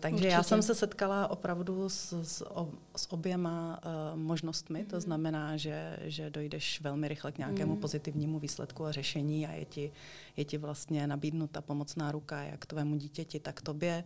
takže 0.00 0.14
Určitě. 0.14 0.28
já 0.28 0.42
jsem 0.42 0.62
se 0.62 0.74
setkala 0.74 1.30
opravdu 1.30 1.88
s, 1.88 2.22
s, 2.22 2.42
s 2.96 3.12
oběma 3.12 3.80
uh, 3.84 4.18
možnostmi, 4.20 4.84
to 4.84 4.96
mhm. 4.96 5.00
znamená, 5.00 5.56
že, 5.56 5.98
že 6.02 6.30
dojdeš 6.30 6.80
velmi 6.80 7.08
rychle 7.08 7.32
k 7.32 7.38
nějakému 7.38 7.74
mm. 7.74 7.80
pozitivnímu 7.80 8.38
výsledku 8.38 8.84
a 8.84 8.92
řešení 8.92 9.46
a 9.46 9.52
je 9.52 9.64
ti, 9.64 9.92
je 10.36 10.44
ti 10.44 10.58
vlastně 10.58 11.06
nabídnuta 11.06 11.60
pomocná 11.60 12.12
ruka 12.12 12.42
jak 12.42 12.66
tvému 12.66 12.96
dítěti, 12.96 13.40
tak 13.40 13.60
tobě. 13.60 14.04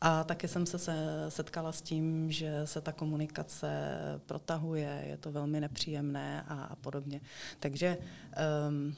A 0.00 0.24
taky 0.24 0.48
jsem 0.48 0.66
se, 0.66 0.78
se 0.78 1.26
setkala 1.28 1.72
s 1.72 1.82
tím, 1.82 2.30
že 2.30 2.60
se 2.64 2.80
ta 2.80 2.92
komunikace 2.92 3.68
protahuje, 4.26 5.04
je 5.06 5.16
to 5.16 5.32
velmi 5.32 5.60
nepříjemné 5.60 6.42
a, 6.48 6.64
a 6.64 6.76
podobně. 6.76 7.20
Takže 7.60 7.98
um, 8.68 8.94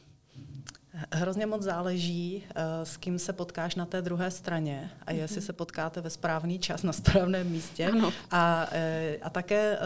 Hrozně 1.12 1.46
moc 1.46 1.62
záleží, 1.62 2.44
eh, 2.48 2.62
s 2.84 2.96
kým 2.96 3.18
se 3.18 3.32
potkáš 3.32 3.74
na 3.74 3.86
té 3.86 4.02
druhé 4.02 4.30
straně 4.30 4.90
a 5.06 5.10
mhm. 5.10 5.20
jestli 5.20 5.40
se 5.40 5.52
potkáte 5.52 6.00
ve 6.00 6.10
správný 6.10 6.58
čas 6.58 6.82
na 6.82 6.92
správném 6.92 7.50
místě. 7.50 7.86
Ano. 7.86 8.12
A, 8.30 8.66
eh, 8.72 9.18
a 9.22 9.30
také 9.30 9.76
eh, 9.76 9.78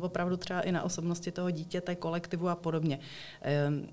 opravdu 0.00 0.36
třeba 0.36 0.60
i 0.60 0.72
na 0.72 0.82
osobnosti 0.82 1.30
toho 1.30 1.50
dítěte, 1.50 1.94
kolektivu 1.94 2.48
a 2.48 2.54
podobně. 2.54 2.98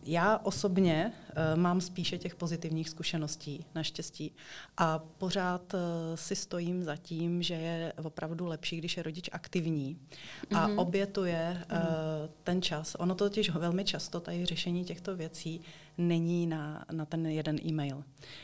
Já 0.03 0.39
osobně 0.43 1.13
mám 1.55 1.81
spíše 1.81 2.17
těch 2.17 2.35
pozitivních 2.35 2.89
zkušeností, 2.89 3.65
naštěstí. 3.75 4.31
A 4.77 4.99
pořád 4.99 5.75
si 6.15 6.35
stojím 6.35 6.83
za 6.83 6.95
tím, 6.95 7.43
že 7.43 7.53
je 7.53 7.93
opravdu 8.03 8.45
lepší, 8.45 8.77
když 8.77 8.97
je 8.97 9.03
rodič 9.03 9.29
aktivní 9.31 9.97
a 10.51 10.67
mm-hmm. 10.67 10.79
obětuje 10.79 11.65
mm-hmm. 11.69 12.29
ten 12.43 12.61
čas. 12.61 12.95
Ono 12.99 13.15
totiž 13.15 13.49
velmi 13.49 13.85
často 13.85 14.19
tady 14.19 14.45
řešení 14.45 14.85
těchto 14.85 15.15
věcí 15.15 15.61
není 15.97 16.47
na, 16.47 16.85
na 16.91 17.05
ten 17.05 17.25
jeden 17.25 17.59
e-mail. 17.65 18.03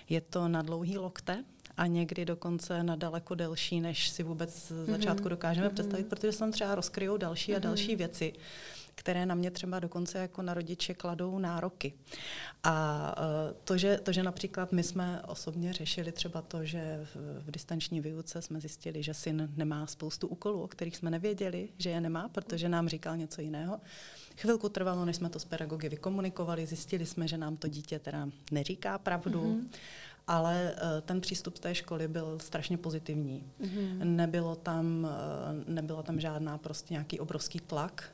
Je 0.10 0.22
to 0.22 0.48
na 0.48 0.62
dlouhý 0.62 0.98
lokte 0.98 1.44
a 1.77 1.88
někdy 1.88 2.25
dokonce 2.25 2.84
na 2.84 2.96
daleko 2.96 3.36
delší, 3.36 3.82
než 3.82 4.10
si 4.10 4.24
vůbec 4.24 4.67
z 4.67 4.86
začátku 4.88 5.24
mhm. 5.24 5.29
dokážeme 5.29 5.67
mm-hmm. 5.67 5.74
představit, 5.74 6.08
protože 6.08 6.32
se 6.32 6.39
tam 6.39 6.51
třeba 6.51 6.75
rozkryjou 6.75 7.17
další 7.17 7.56
a 7.56 7.60
další 7.60 7.94
mm-hmm. 7.94 7.98
věci 7.98 8.34
které 8.98 9.25
na 9.25 9.36
mě 9.36 9.51
třeba 9.51 9.80
dokonce 9.80 10.18
jako 10.18 10.42
na 10.42 10.54
rodiče 10.54 10.94
kladou 10.94 11.39
nároky. 11.39 11.94
A 12.63 13.16
e, 13.18 13.54
to 13.63 13.77
že, 13.77 13.98
to, 13.98 14.12
že 14.12 14.24
například 14.24 14.72
my 14.72 14.84
jsme 14.84 15.22
osobně 15.27 15.74
řešili 15.74 16.12
třeba 16.12 16.42
to, 16.42 16.66
že 16.66 17.08
v, 17.16 17.44
v 17.46 17.51
distanční 17.51 18.01
výuce 18.01 18.42
jsme 18.42 18.60
zjistili, 18.60 19.04
že 19.04 19.13
syn 19.13 19.50
nemá 19.56 19.88
spoustu 19.88 20.27
úkolů, 20.27 20.62
o 20.62 20.68
kterých 20.68 20.98
jsme 20.98 21.10
nevěděli, 21.12 21.70
že 21.77 21.89
je 21.89 22.01
nemá, 22.01 22.30
protože 22.30 22.70
nám 22.70 22.89
říkal 22.89 23.18
něco 23.18 23.42
jiného. 23.42 23.80
Chvilku 24.38 24.70
trvalo, 24.70 25.06
než 25.06 25.16
jsme 25.16 25.30
to 25.30 25.39
s 25.39 25.46
pedagogy 25.46 25.89
vykomunikovali, 25.89 26.66
zjistili 26.66 27.06
jsme, 27.06 27.27
že 27.27 27.38
nám 27.38 27.58
to 27.58 27.68
dítě 27.68 28.00
teda 28.00 28.30
neříká 28.51 28.98
pravdu. 28.98 29.42
Mm-hmm 29.42 29.68
ale 30.30 30.74
uh, 30.75 31.01
ten 31.01 31.22
přístup 31.22 31.58
z 31.58 31.60
té 31.60 31.75
školy 31.75 32.08
byl 32.08 32.39
strašně 32.39 32.77
pozitivní. 32.77 33.44
Mm-hmm. 33.62 34.04
Nebylo 34.04 34.56
tam, 34.56 35.04
uh, 35.04 35.74
nebyla 35.74 36.04
tam 36.04 36.20
žádná 36.20 36.58
prostě 36.58 36.94
nějaký 36.94 37.20
obrovský 37.20 37.60
tlak 37.60 38.12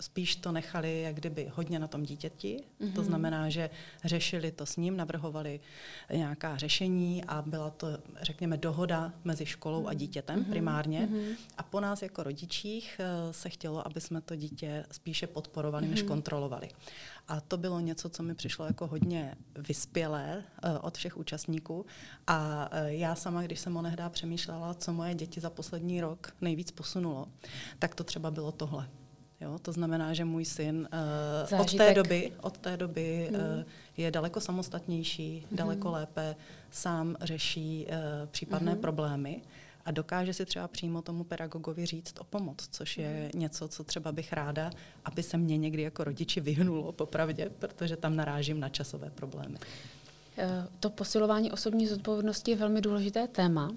spíš 0.00 0.36
to 0.36 0.52
nechali 0.52 1.02
jak 1.02 1.14
kdyby 1.14 1.50
hodně 1.54 1.78
na 1.78 1.88
tom 1.88 2.02
dítěti. 2.02 2.64
Mm-hmm. 2.80 2.92
To 2.92 3.04
znamená, 3.04 3.48
že 3.48 3.70
řešili 4.04 4.52
to 4.52 4.66
s 4.66 4.76
ním, 4.76 4.96
navrhovali 4.96 5.60
nějaká 6.12 6.56
řešení 6.56 7.24
a 7.24 7.42
byla 7.42 7.70
to, 7.70 7.86
řekněme, 8.22 8.56
dohoda 8.56 9.12
mezi 9.24 9.46
školou 9.46 9.86
a 9.86 9.94
dítětem 9.94 10.40
mm-hmm. 10.40 10.50
primárně. 10.50 11.08
Mm-hmm. 11.12 11.36
A 11.58 11.62
po 11.62 11.80
nás 11.80 12.02
jako 12.02 12.22
rodičích 12.22 13.00
eh, 13.00 13.32
se 13.32 13.48
chtělo, 13.48 13.86
aby 13.86 14.00
jsme 14.00 14.20
to 14.20 14.36
dítě 14.36 14.84
spíše 14.92 15.26
podporovali, 15.26 15.86
mm-hmm. 15.86 15.90
než 15.90 16.02
mhm. 16.02 16.08
kontrolovali. 16.08 16.68
A 17.28 17.40
to 17.40 17.56
bylo 17.56 17.80
něco, 17.80 18.08
co 18.08 18.22
mi 18.22 18.34
přišlo 18.34 18.66
jako 18.66 18.86
hodně 18.86 19.34
vyspělé 19.54 20.44
uh, 20.64 20.70
od 20.80 20.96
všech 20.96 21.16
účastníků. 21.16 21.86
A 22.26 22.68
uh, 22.72 22.86
já 22.86 23.14
sama, 23.14 23.42
když 23.42 23.60
jsem 23.60 23.76
onehdá 23.76 24.08
přemýšlela, 24.08 24.74
co 24.74 24.92
moje 24.92 25.14
děti 25.14 25.40
za 25.40 25.50
poslední 25.50 26.00
rok 26.00 26.32
nejvíc 26.40 26.70
posunulo, 26.70 27.28
tak 27.78 27.94
to 27.94 28.04
třeba 28.04 28.30
bylo 28.30 28.52
tohle. 28.52 28.88
Jo, 29.40 29.58
to 29.58 29.72
znamená, 29.72 30.14
že 30.14 30.24
můj 30.24 30.44
syn 30.44 30.88
uh, 31.52 31.60
od 31.60 31.74
té 31.74 31.94
doby, 31.94 32.32
od 32.40 32.58
té 32.58 32.76
doby 32.76 33.30
hmm. 33.32 33.40
uh, 33.40 33.64
je 33.96 34.10
daleko 34.10 34.40
samostatnější, 34.40 35.46
hmm. 35.48 35.56
daleko 35.56 35.90
lépe 35.90 36.36
sám 36.70 37.16
řeší 37.20 37.86
uh, 37.86 37.94
případné 38.30 38.72
hmm. 38.72 38.80
problémy 38.80 39.42
a 39.84 39.90
dokáže 39.90 40.34
si 40.34 40.46
třeba 40.46 40.68
přímo 40.68 41.02
tomu 41.02 41.24
pedagogovi 41.24 41.86
říct 41.86 42.14
o 42.20 42.24
pomoc, 42.24 42.68
což 42.70 42.98
je 42.98 43.30
hmm. 43.32 43.40
něco, 43.40 43.68
co 43.68 43.84
třeba 43.84 44.12
bych 44.12 44.32
ráda, 44.32 44.70
aby 45.04 45.22
se 45.22 45.36
mě 45.36 45.58
někdy 45.58 45.82
jako 45.82 46.04
rodiči 46.04 46.40
vyhnulo 46.40 46.92
popravdě, 46.92 47.50
protože 47.58 47.96
tam 47.96 48.16
narážím 48.16 48.60
na 48.60 48.68
časové 48.68 49.10
problémy. 49.10 49.58
To 50.80 50.90
posilování 50.90 51.52
osobní 51.52 51.86
zodpovědnosti 51.86 52.50
je 52.50 52.56
velmi 52.56 52.80
důležité 52.80 53.28
téma. 53.28 53.70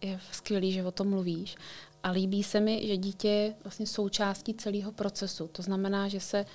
Je 0.00 0.20
skvělý, 0.32 0.72
že 0.72 0.84
o 0.84 0.90
tom 0.90 1.10
mluvíš. 1.10 1.56
A 2.04 2.10
líbí 2.10 2.42
se 2.42 2.60
mi, 2.60 2.86
že 2.86 2.96
dítě 2.96 3.28
je 3.28 3.54
vlastně 3.64 3.86
součástí 3.86 4.54
celého 4.54 4.92
procesu. 4.92 5.48
To 5.48 5.62
znamená, 5.62 6.08
že 6.08 6.20
se 6.20 6.46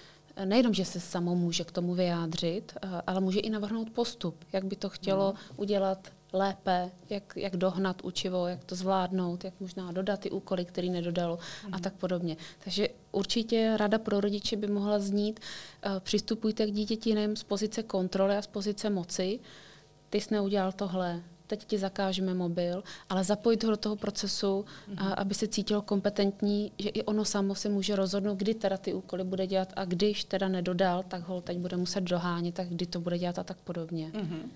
nejenom, 0.45 0.73
že 0.73 0.85
se 0.85 0.99
samo 0.99 1.35
může 1.35 1.63
k 1.63 1.71
tomu 1.71 1.93
vyjádřit, 1.93 2.73
eh, 2.81 3.01
ale 3.07 3.21
může 3.21 3.39
i 3.39 3.49
navrhnout 3.49 3.89
postup, 3.89 4.35
jak 4.53 4.65
by 4.65 4.75
to 4.75 4.89
chtělo 4.89 5.31
mm. 5.31 5.55
udělat 5.57 6.07
lépe, 6.33 6.91
jak, 7.09 7.33
jak 7.35 7.57
dohnat 7.57 8.01
učivo, 8.03 8.47
jak 8.47 8.63
to 8.63 8.75
zvládnout, 8.75 9.43
jak 9.43 9.53
možná 9.59 9.91
dodat 9.91 10.19
ty 10.19 10.29
úkoly, 10.29 10.65
které 10.65 10.87
nedodalo 10.87 11.35
mm. 11.35 11.73
a 11.73 11.77
mhm. 11.77 11.81
tak 11.83 11.93
podobně. 11.93 12.37
Takže 12.63 12.87
určitě 13.11 13.73
rada 13.77 13.99
pro 13.99 14.21
rodiče 14.21 14.57
by 14.57 14.67
mohla 14.67 14.99
znít, 14.99 15.39
uh, 15.85 15.99
přistupujte 15.99 16.65
k 16.67 16.71
dítěti 16.71 17.15
nejen 17.15 17.35
z 17.35 17.43
pozice 17.43 17.83
kontroly 17.83 18.37
a 18.37 18.41
z 18.41 18.47
pozice 18.47 18.89
moci, 18.89 19.39
ty 20.09 20.21
jsi 20.21 20.33
neudělal 20.33 20.71
tohle, 20.71 21.23
teď 21.49 21.65
ti 21.65 21.77
zakážeme 21.77 22.33
mobil, 22.33 22.83
ale 23.09 23.23
zapojit 23.23 23.63
ho 23.63 23.69
do 23.69 23.77
toho 23.77 23.95
procesu, 23.95 24.65
mm-hmm. 24.65 24.95
a, 24.97 25.13
aby 25.13 25.33
se 25.33 25.47
cítilo 25.47 25.81
kompetentní, 25.81 26.71
že 26.79 26.89
i 26.89 27.03
ono 27.03 27.25
samo 27.25 27.55
se 27.55 27.69
může 27.69 27.95
rozhodnout, 27.95 28.37
kdy 28.37 28.53
teda 28.53 28.77
ty 28.77 28.93
úkoly 28.93 29.23
bude 29.23 29.47
dělat 29.47 29.73
a 29.75 29.85
když 29.85 30.23
teda 30.23 30.47
nedodal, 30.47 31.03
tak 31.03 31.21
ho 31.21 31.41
teď 31.41 31.57
bude 31.57 31.77
muset 31.77 32.01
dohánět, 32.01 32.55
tak 32.55 32.67
kdy 32.67 32.85
to 32.85 32.99
bude 32.99 33.17
dělat 33.17 33.39
a 33.39 33.43
tak 33.43 33.57
podobně. 33.57 34.11
Mm-hmm. 34.13 34.49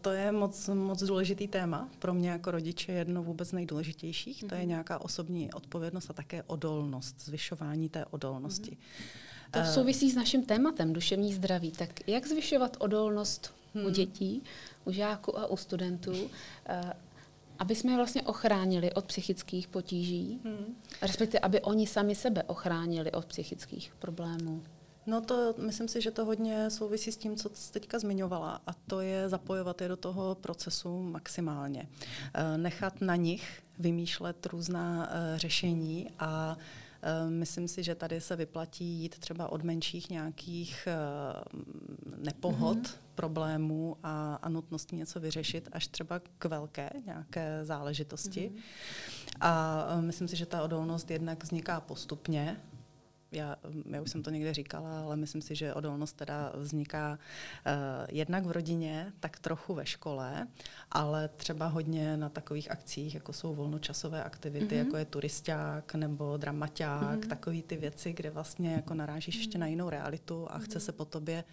To 0.00 0.10
je 0.10 0.32
moc, 0.32 0.68
moc 0.74 1.02
důležitý 1.02 1.48
téma. 1.48 1.88
Pro 1.98 2.14
mě 2.14 2.30
jako 2.30 2.50
rodiče 2.50 2.92
jedno 2.92 3.22
vůbec 3.22 3.52
nejdůležitějších. 3.52 4.42
Mm-hmm. 4.42 4.48
To 4.48 4.54
je 4.54 4.60
mhm. 4.60 4.68
nějaká 4.68 4.98
osobní 4.98 5.52
odpovědnost 5.52 6.10
a 6.10 6.12
také 6.12 6.42
odolnost, 6.42 7.16
zvyšování 7.24 7.88
té 7.88 8.04
odolnosti. 8.04 8.70
Mm-hmm. 8.70 9.26
To 9.50 9.72
souvisí 9.72 10.10
s 10.10 10.14
naším 10.14 10.44
tématem 10.44 10.92
duševní 10.92 11.34
zdraví. 11.34 11.70
Tak 11.70 12.08
jak 12.08 12.26
zvyšovat 12.26 12.76
odolnost 12.80 13.54
hmm. 13.74 13.86
u 13.86 13.90
dětí, 13.90 14.42
u 14.86 14.92
žáků 14.92 15.38
a 15.38 15.46
u 15.46 15.56
studentů, 15.56 16.30
aby 17.58 17.74
jsme 17.74 17.92
je 17.92 17.96
vlastně 17.96 18.22
ochránili 18.22 18.92
od 18.92 19.04
psychických 19.04 19.68
potíží, 19.68 20.40
hmm. 20.44 20.76
respektive 21.02 21.40
aby 21.40 21.60
oni 21.60 21.86
sami 21.86 22.14
sebe 22.14 22.42
ochránili 22.42 23.12
od 23.12 23.24
psychických 23.24 23.94
problémů? 23.98 24.62
No 25.06 25.20
to 25.20 25.54
myslím 25.58 25.88
si, 25.88 26.00
že 26.02 26.10
to 26.10 26.24
hodně 26.24 26.70
souvisí 26.70 27.12
s 27.12 27.16
tím, 27.16 27.36
co 27.36 27.50
jsi 27.54 27.72
teďka 27.72 27.98
zmiňovala 27.98 28.60
a 28.66 28.72
to 28.86 29.00
je 29.00 29.28
zapojovat 29.28 29.80
je 29.80 29.88
do 29.88 29.96
toho 29.96 30.34
procesu 30.34 31.02
maximálně. 31.02 31.88
Eh, 32.34 32.58
nechat 32.58 33.00
na 33.00 33.16
nich 33.16 33.62
vymýšlet 33.78 34.46
různá 34.46 35.08
eh, 35.10 35.38
řešení 35.38 36.10
a 36.18 36.56
eh, 36.58 36.85
Myslím 37.28 37.68
si, 37.68 37.82
že 37.82 37.94
tady 37.94 38.20
se 38.20 38.36
vyplatí 38.36 38.84
jít 38.84 39.18
třeba 39.18 39.52
od 39.52 39.62
menších 39.62 40.10
nějakých 40.10 40.88
nepohod, 42.16 42.78
mm-hmm. 42.78 42.96
problémů 43.14 43.96
a, 44.02 44.34
a 44.34 44.48
nutnosti 44.48 44.96
něco 44.96 45.20
vyřešit, 45.20 45.68
až 45.72 45.88
třeba 45.88 46.20
k 46.38 46.44
velké 46.44 46.90
nějaké 47.06 47.64
záležitosti. 47.64 48.52
Mm-hmm. 48.54 49.36
A 49.40 50.00
myslím 50.00 50.28
si, 50.28 50.36
že 50.36 50.46
ta 50.46 50.62
odolnost 50.62 51.10
jednak 51.10 51.44
vzniká 51.44 51.80
postupně, 51.80 52.60
já, 53.36 53.56
já 53.90 54.02
už 54.02 54.10
jsem 54.10 54.22
to 54.22 54.30
někde 54.30 54.54
říkala, 54.54 55.00
ale 55.00 55.16
myslím 55.16 55.42
si, 55.42 55.54
že 55.54 55.74
odolnost 55.74 56.16
teda 56.16 56.52
vzniká 56.54 57.18
uh, 57.66 57.72
jednak 58.08 58.46
v 58.46 58.50
rodině, 58.50 59.12
tak 59.20 59.38
trochu 59.38 59.74
ve 59.74 59.86
škole, 59.86 60.46
ale 60.90 61.28
třeba 61.28 61.66
hodně 61.66 62.16
na 62.16 62.28
takových 62.28 62.70
akcích, 62.70 63.14
jako 63.14 63.32
jsou 63.32 63.54
volnočasové 63.54 64.24
aktivity, 64.24 64.74
mm-hmm. 64.74 64.84
jako 64.84 64.96
je 64.96 65.04
turisták 65.04 65.94
nebo 65.94 66.36
dramaťák, 66.36 67.20
mm-hmm. 67.20 67.28
takové 67.28 67.62
ty 67.62 67.76
věci, 67.76 68.12
kde 68.12 68.30
vlastně 68.30 68.72
jako 68.72 68.94
narážíš 68.94 69.34
mm-hmm. 69.34 69.38
ještě 69.38 69.58
na 69.58 69.66
jinou 69.66 69.90
realitu 69.90 70.46
a 70.50 70.58
mm-hmm. 70.58 70.62
chce 70.62 70.80
se 70.80 70.92
po 70.92 71.04
tobě, 71.04 71.44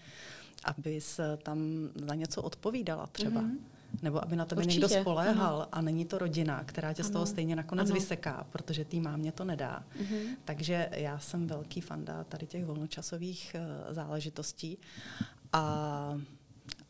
abys 0.63 1.19
tam 1.43 1.89
za 2.07 2.15
něco 2.15 2.41
odpovídala 2.41 3.07
třeba. 3.07 3.41
Mm-hmm 3.41 3.72
nebo 4.01 4.23
aby 4.23 4.35
na 4.35 4.45
tebe 4.45 4.59
Určitě. 4.59 4.73
někdo 4.73 5.01
spoléhal 5.01 5.55
ano. 5.55 5.67
a 5.71 5.81
není 5.81 6.05
to 6.05 6.17
rodina, 6.17 6.63
která 6.63 6.93
tě 6.93 7.01
ano. 7.01 7.09
z 7.09 7.11
toho 7.11 7.25
stejně 7.25 7.55
nakonec 7.55 7.89
ano. 7.89 7.99
vyseká, 7.99 8.47
protože 8.49 8.85
tý 8.85 8.99
mámě 8.99 9.31
to 9.31 9.43
nedá. 9.43 9.83
Uh-huh. 10.01 10.27
Takže 10.45 10.89
já 10.91 11.19
jsem 11.19 11.47
velký 11.47 11.81
fanda 11.81 12.23
tady 12.23 12.47
těch 12.47 12.65
volnočasových 12.65 13.55
uh, 13.55 13.93
záležitostí 13.93 14.77
a 15.53 16.19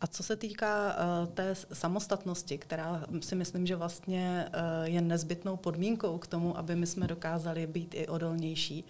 a 0.01 0.07
co 0.07 0.23
se 0.23 0.35
týká 0.35 0.95
uh, 0.95 1.27
té 1.27 1.55
samostatnosti, 1.73 2.57
která 2.57 3.05
si 3.21 3.35
myslím, 3.35 3.67
že 3.67 3.75
vlastně 3.75 4.45
uh, 4.47 4.87
je 4.87 5.01
nezbytnou 5.01 5.57
podmínkou 5.57 6.17
k 6.17 6.27
tomu, 6.27 6.57
aby 6.57 6.75
my 6.75 6.87
jsme 6.87 7.07
dokázali 7.07 7.67
být 7.67 7.93
i 7.93 8.07
odolnější, 8.07 8.83
uh, 8.83 8.89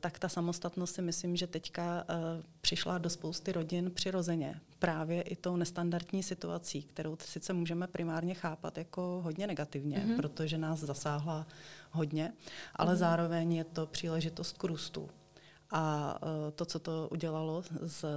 tak 0.00 0.18
ta 0.18 0.28
samostatnost 0.28 0.94
si 0.94 1.02
myslím, 1.02 1.36
že 1.36 1.46
teďka 1.46 2.04
eh, 2.08 2.14
přišla 2.60 2.98
do 2.98 3.10
spousty 3.10 3.52
rodin 3.52 3.90
přirozeně. 3.90 4.60
Právě 4.78 5.22
i 5.22 5.36
tou 5.36 5.56
nestandardní 5.56 6.22
situací, 6.22 6.82
kterou 6.82 7.16
sice 7.20 7.52
můžeme 7.52 7.86
primárně 7.86 8.34
chápat 8.34 8.78
jako 8.78 9.20
hodně 9.24 9.46
negativně, 9.46 9.98
mm-hmm. 9.98 10.16
protože 10.16 10.58
nás 10.58 10.80
zasáhla 10.80 11.46
hodně, 11.90 12.32
ale 12.76 12.94
mm-hmm. 12.94 12.98
zároveň 12.98 13.52
je 13.52 13.64
to 13.64 13.86
příležitost 13.86 14.58
k 14.58 14.64
růstu. 14.64 15.10
A 15.70 16.14
eh, 16.22 16.50
to, 16.50 16.64
co 16.64 16.78
to 16.78 17.08
udělalo 17.12 17.62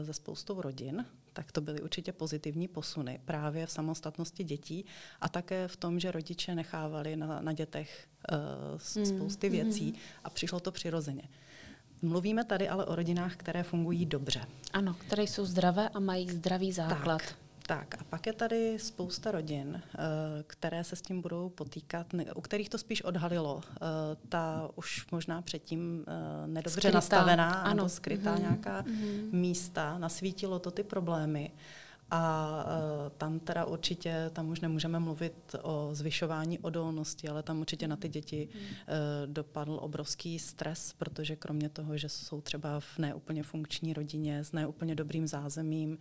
ze 0.02 0.14
spoustou 0.14 0.62
rodin, 0.62 1.06
tak 1.38 1.52
to 1.52 1.62
byly 1.62 1.82
určitě 1.82 2.12
pozitivní 2.12 2.68
posuny 2.68 3.20
právě 3.26 3.66
v 3.66 3.72
samostatnosti 3.72 4.44
dětí 4.44 4.86
a 5.22 5.30
také 5.30 5.68
v 5.68 5.78
tom, 5.78 6.00
že 6.00 6.12
rodiče 6.12 6.56
nechávali 6.56 7.16
na, 7.16 7.42
na 7.42 7.54
dětech 7.54 8.08
uh, 8.32 9.06
spousty 9.06 9.50
mm. 9.50 9.52
věcí 9.56 9.94
a 10.24 10.30
přišlo 10.30 10.60
to 10.60 10.72
přirozeně. 10.72 11.30
Mluvíme 12.02 12.44
tady 12.44 12.70
ale 12.70 12.86
o 12.86 12.96
rodinách, 12.96 13.36
které 13.36 13.64
fungují 13.64 14.06
dobře. 14.06 14.42
Ano, 14.74 14.94
které 14.94 15.24
jsou 15.24 15.46
zdravé 15.46 15.90
a 15.90 16.00
mají 16.00 16.30
zdravý 16.30 16.72
základ. 16.72 17.22
Tak. 17.22 17.36
Tak 17.68 17.96
a 18.00 18.04
pak 18.04 18.28
je 18.28 18.34
tady 18.34 18.80
spousta 18.80 19.32
rodin, 19.32 19.82
eh, 19.84 19.98
které 20.48 20.84
se 20.84 20.96
s 20.96 21.02
tím 21.02 21.22
budou 21.22 21.50
potýkat, 21.50 22.08
u 22.36 22.42
kterých 22.42 22.70
to 22.70 22.78
spíš 22.78 23.02
odhalilo. 23.02 23.62
Eh, 23.66 23.80
ta 24.30 24.70
už 24.76 25.12
možná 25.12 25.42
předtím 25.42 26.06
eh, 26.08 26.48
nedobře 26.48 26.80
skrytá. 26.80 26.98
nastavená 26.98 27.52
ano. 27.52 27.76
nebo 27.76 27.90
skrytá 27.90 28.36
mm-hmm. 28.36 28.42
nějaká 28.42 28.82
mm-hmm. 28.82 29.32
místa, 29.32 29.98
nasvítilo 29.98 30.60
to 30.60 30.72
ty 30.72 30.84
problémy. 30.84 31.52
A 32.12 32.64
uh, 32.66 33.10
tam 33.18 33.40
teda 33.40 33.66
určitě, 33.66 34.30
tam 34.34 34.50
už 34.50 34.60
nemůžeme 34.60 35.00
mluvit 35.00 35.56
o 35.62 35.90
zvyšování 35.92 36.60
odolnosti, 36.60 37.28
ale 37.30 37.44
tam 37.44 37.60
určitě 37.60 37.88
na 37.88 37.96
ty 37.96 38.10
děti 38.10 38.48
uh, 38.48 38.94
dopadl 39.34 39.80
obrovský 39.82 40.40
stres, 40.40 40.94
protože 40.98 41.36
kromě 41.36 41.70
toho, 41.70 41.98
že 41.98 42.10
jsou 42.10 42.42
třeba 42.42 42.80
v 42.80 42.98
neúplně 42.98 43.44
funkční 43.44 43.94
rodině 43.94 44.44
s 44.44 44.52
neúplně 44.52 44.96
dobrým 44.96 45.28
zázemím, 45.28 45.92
uh, 45.92 45.98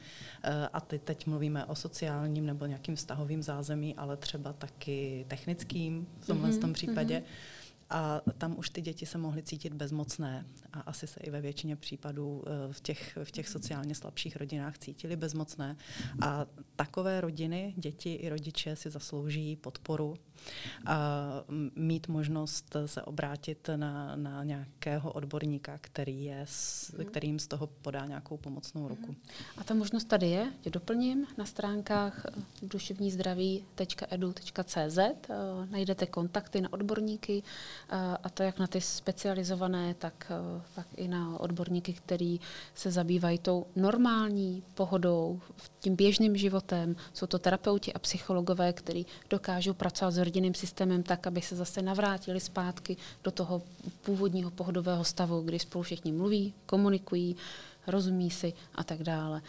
a 0.72 0.80
ty 0.80 0.98
teď 0.98 1.26
mluvíme 1.26 1.64
o 1.64 1.74
sociálním 1.74 2.46
nebo 2.46 2.66
nějakým 2.66 2.96
vztahovým 2.96 3.42
zázemí, 3.42 3.94
ale 3.94 4.16
třeba 4.16 4.52
taky 4.52 5.24
technickým 5.28 6.06
v 6.20 6.26
tomhle 6.26 6.50
mm-hmm. 6.50 6.60
tom 6.60 6.72
případě, 6.72 7.18
mm-hmm 7.18 7.55
a 7.90 8.20
tam 8.38 8.58
už 8.58 8.70
ty 8.70 8.80
děti 8.80 9.06
se 9.06 9.18
mohly 9.18 9.42
cítit 9.42 9.74
bezmocné 9.74 10.46
a 10.72 10.80
asi 10.80 11.06
se 11.06 11.20
i 11.20 11.30
ve 11.30 11.40
většině 11.40 11.76
případů 11.76 12.44
eh, 12.46 12.72
v 12.72 12.80
těch, 12.80 13.18
v 13.24 13.30
těch 13.30 13.48
sociálně 13.48 13.94
slabších 13.94 14.36
rodinách 14.36 14.78
cítili 14.78 15.16
bezmocné. 15.16 15.76
A 16.22 16.46
takové 16.76 17.20
rodiny, 17.20 17.74
děti 17.76 18.14
i 18.14 18.28
rodiče 18.28 18.76
si 18.76 18.90
zaslouží 18.90 19.56
podporu 19.56 20.16
a 20.86 21.26
mít 21.76 22.08
možnost 22.08 22.76
se 22.86 23.02
obrátit 23.02 23.70
na, 23.76 24.16
na 24.16 24.44
nějakého 24.44 25.12
odborníka, 25.12 25.78
který 25.80 26.24
je, 26.24 26.46
mhm. 26.96 27.06
kterým 27.06 27.38
z 27.38 27.46
toho 27.46 27.66
podá 27.66 28.06
nějakou 28.06 28.36
pomocnou 28.36 28.88
ruku. 28.88 29.06
Mhm. 29.06 29.16
A 29.58 29.64
ta 29.64 29.74
možnost 29.74 30.04
tady 30.04 30.30
je, 30.30 30.52
tě 30.60 30.70
doplním, 30.70 31.26
na 31.38 31.44
stránkách 31.44 32.26
duševnízdraví.edu.cz 32.62 34.98
eh, 34.98 35.16
najdete 35.70 36.06
kontakty 36.06 36.60
na 36.60 36.72
odborníky 36.72 37.42
eh, 37.42 37.96
a 38.22 38.28
to 38.28 38.42
jak 38.42 38.58
na 38.58 38.66
ty 38.66 38.80
specializované, 38.80 39.94
tak, 39.94 40.26
eh, 40.30 40.34
tak 40.74 40.86
i 40.96 41.08
na 41.08 41.40
odborníky, 41.40 41.92
který 41.92 42.40
se 42.74 42.90
zabývají 42.90 43.38
tou 43.38 43.66
normální 43.76 44.62
pohodou, 44.74 45.40
tím 45.80 45.96
běžným 45.96 46.36
životem. 46.36 46.96
Jsou 47.12 47.26
to 47.26 47.38
terapeuti 47.38 47.92
a 47.92 47.98
psychologové, 47.98 48.72
kteří 48.72 49.06
dokážou 49.30 49.74
pracovat 49.74 50.10
s 50.10 50.18
rodinným 50.26 50.54
systémem 50.54 51.02
tak, 51.02 51.26
aby 51.26 51.42
se 51.42 51.56
zase 51.56 51.82
navrátili 51.82 52.40
zpátky 52.40 52.96
do 53.24 53.30
toho 53.30 53.62
původního 54.00 54.50
pohodového 54.50 55.04
stavu, 55.04 55.40
kdy 55.40 55.58
spolu 55.58 55.82
všichni 55.82 56.12
mluví, 56.12 56.54
komunikují, 56.66 57.36
rozumí 57.86 58.30
si 58.30 58.52
a 58.74 58.84
tak 58.84 59.02
dále. 59.02 59.42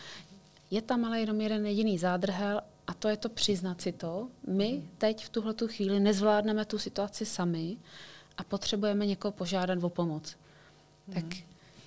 Je 0.72 0.82
tam 0.82 1.06
ale 1.06 1.20
jenom 1.20 1.42
jeden 1.42 1.66
jediný 1.66 1.98
zádrhel 1.98 2.62
a 2.88 2.94
to 2.94 3.08
je 3.08 3.18
to 3.18 3.30
přiznat 3.30 3.82
si 3.82 3.92
to. 3.92 4.28
My 4.48 4.84
teď 4.98 5.26
v 5.26 5.30
tuhle 5.30 5.54
chvíli 5.68 6.00
nezvládneme 6.00 6.66
tu 6.66 6.80
situaci 6.80 7.26
sami 7.26 7.78
a 8.38 8.44
potřebujeme 8.44 9.06
někoho 9.06 9.32
požádat 9.32 9.84
o 9.84 9.90
pomoc. 9.90 10.36
Hmm. 11.08 11.16
Tak 11.16 11.38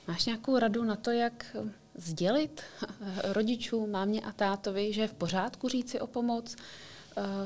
máš 0.08 0.26
nějakou 0.26 0.58
radu 0.58 0.84
na 0.84 0.96
to, 0.96 1.10
jak 1.10 1.56
sdělit 1.94 2.62
rodičům, 3.24 3.90
mámě 3.90 4.20
a 4.20 4.32
tátovi, 4.32 4.92
že 4.92 5.00
je 5.00 5.08
v 5.08 5.14
pořádku 5.14 5.68
říct 5.68 5.90
si 5.90 6.00
o 6.00 6.06
pomoc, 6.06 6.56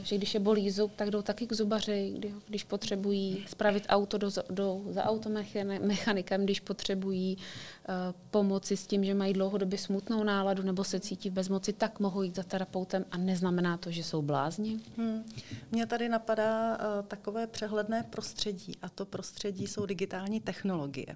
že 0.03 0.17
když 0.17 0.35
je 0.35 0.41
bolí 0.41 0.71
zub, 0.71 0.93
tak 0.97 1.11
jdou 1.11 1.23
taky 1.23 1.47
k 1.47 1.53
zubaři, 1.53 2.13
kdy, 2.17 2.35
když 2.49 2.65
potřebují 2.65 3.45
spravit 3.49 3.87
auto, 3.89 4.19
do, 4.19 4.31
do, 4.51 4.83
za 4.91 5.05
automechanikem, 5.05 6.45
když 6.45 6.61
potřebují 6.61 7.37
uh, 7.37 7.95
pomoci 8.31 8.77
s 8.77 8.87
tím, 8.87 9.05
že 9.05 9.15
mají 9.15 9.33
dlouhodobě 9.33 9.79
smutnou 9.79 10.25
náladu 10.25 10.63
nebo 10.63 10.85
se 10.85 11.01
cítí 11.01 11.31
v 11.31 11.33
bezmoci, 11.33 11.73
tak 11.73 12.01
mohou 12.01 12.23
jít 12.23 12.37
za 12.37 12.43
terapeutem 12.43 13.05
a 13.11 13.17
neznamená 13.17 13.77
to, 13.77 13.91
že 13.91 14.05
jsou 14.05 14.23
blázni? 14.23 14.81
Hmm. 14.97 15.25
Mně 15.73 15.87
tady 15.87 16.09
napadá 16.09 16.77
uh, 16.77 17.07
takové 17.07 17.47
přehledné 17.47 18.03
prostředí 18.03 18.73
a 18.83 18.89
to 18.89 19.07
prostředí 19.07 19.67
jsou 19.67 19.87
digitální 19.87 20.41
technologie. 20.41 21.07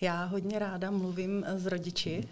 Já 0.00 0.24
hodně 0.24 0.58
ráda 0.58 0.90
mluvím 0.90 1.44
s 1.48 1.66
rodiči 1.66 2.28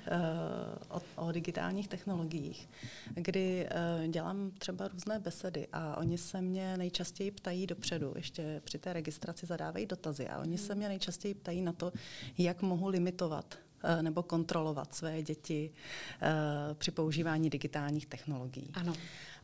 uh, 0.91 0.97
o, 1.17 1.27
o 1.27 1.33
digitálních 1.33 1.89
technologiích, 1.89 2.69
kdy 3.15 3.69
uh, 4.01 4.07
dělám 4.07 4.51
třeba 4.59 4.89
různé 4.89 5.19
besedy 5.19 5.56
a 5.73 5.97
oni 5.97 6.19
se 6.19 6.43
mě 6.43 6.77
nejčastěji 6.77 7.31
ptají 7.31 7.67
dopředu, 7.67 8.13
ještě 8.17 8.61
při 8.65 8.79
té 8.79 8.93
registraci 8.93 9.47
zadávají 9.47 9.87
dotazy 9.87 10.29
a 10.29 10.39
oni 10.39 10.59
se 10.59 10.75
mě 10.75 10.89
nejčastěji 10.89 11.35
ptají 11.35 11.63
na 11.63 11.73
to, 11.73 11.93
jak 12.39 12.63
mohu 12.63 12.89
limitovat 12.89 13.59
eh, 13.85 14.03
nebo 14.03 14.23
kontrolovat 14.23 14.95
své 14.95 15.23
děti 15.23 15.71
uh, 15.71 16.75
při 16.75 16.91
používání 16.91 17.51
digitálních 17.51 18.07
technologií. 18.07 18.71
Ano. 18.75 18.93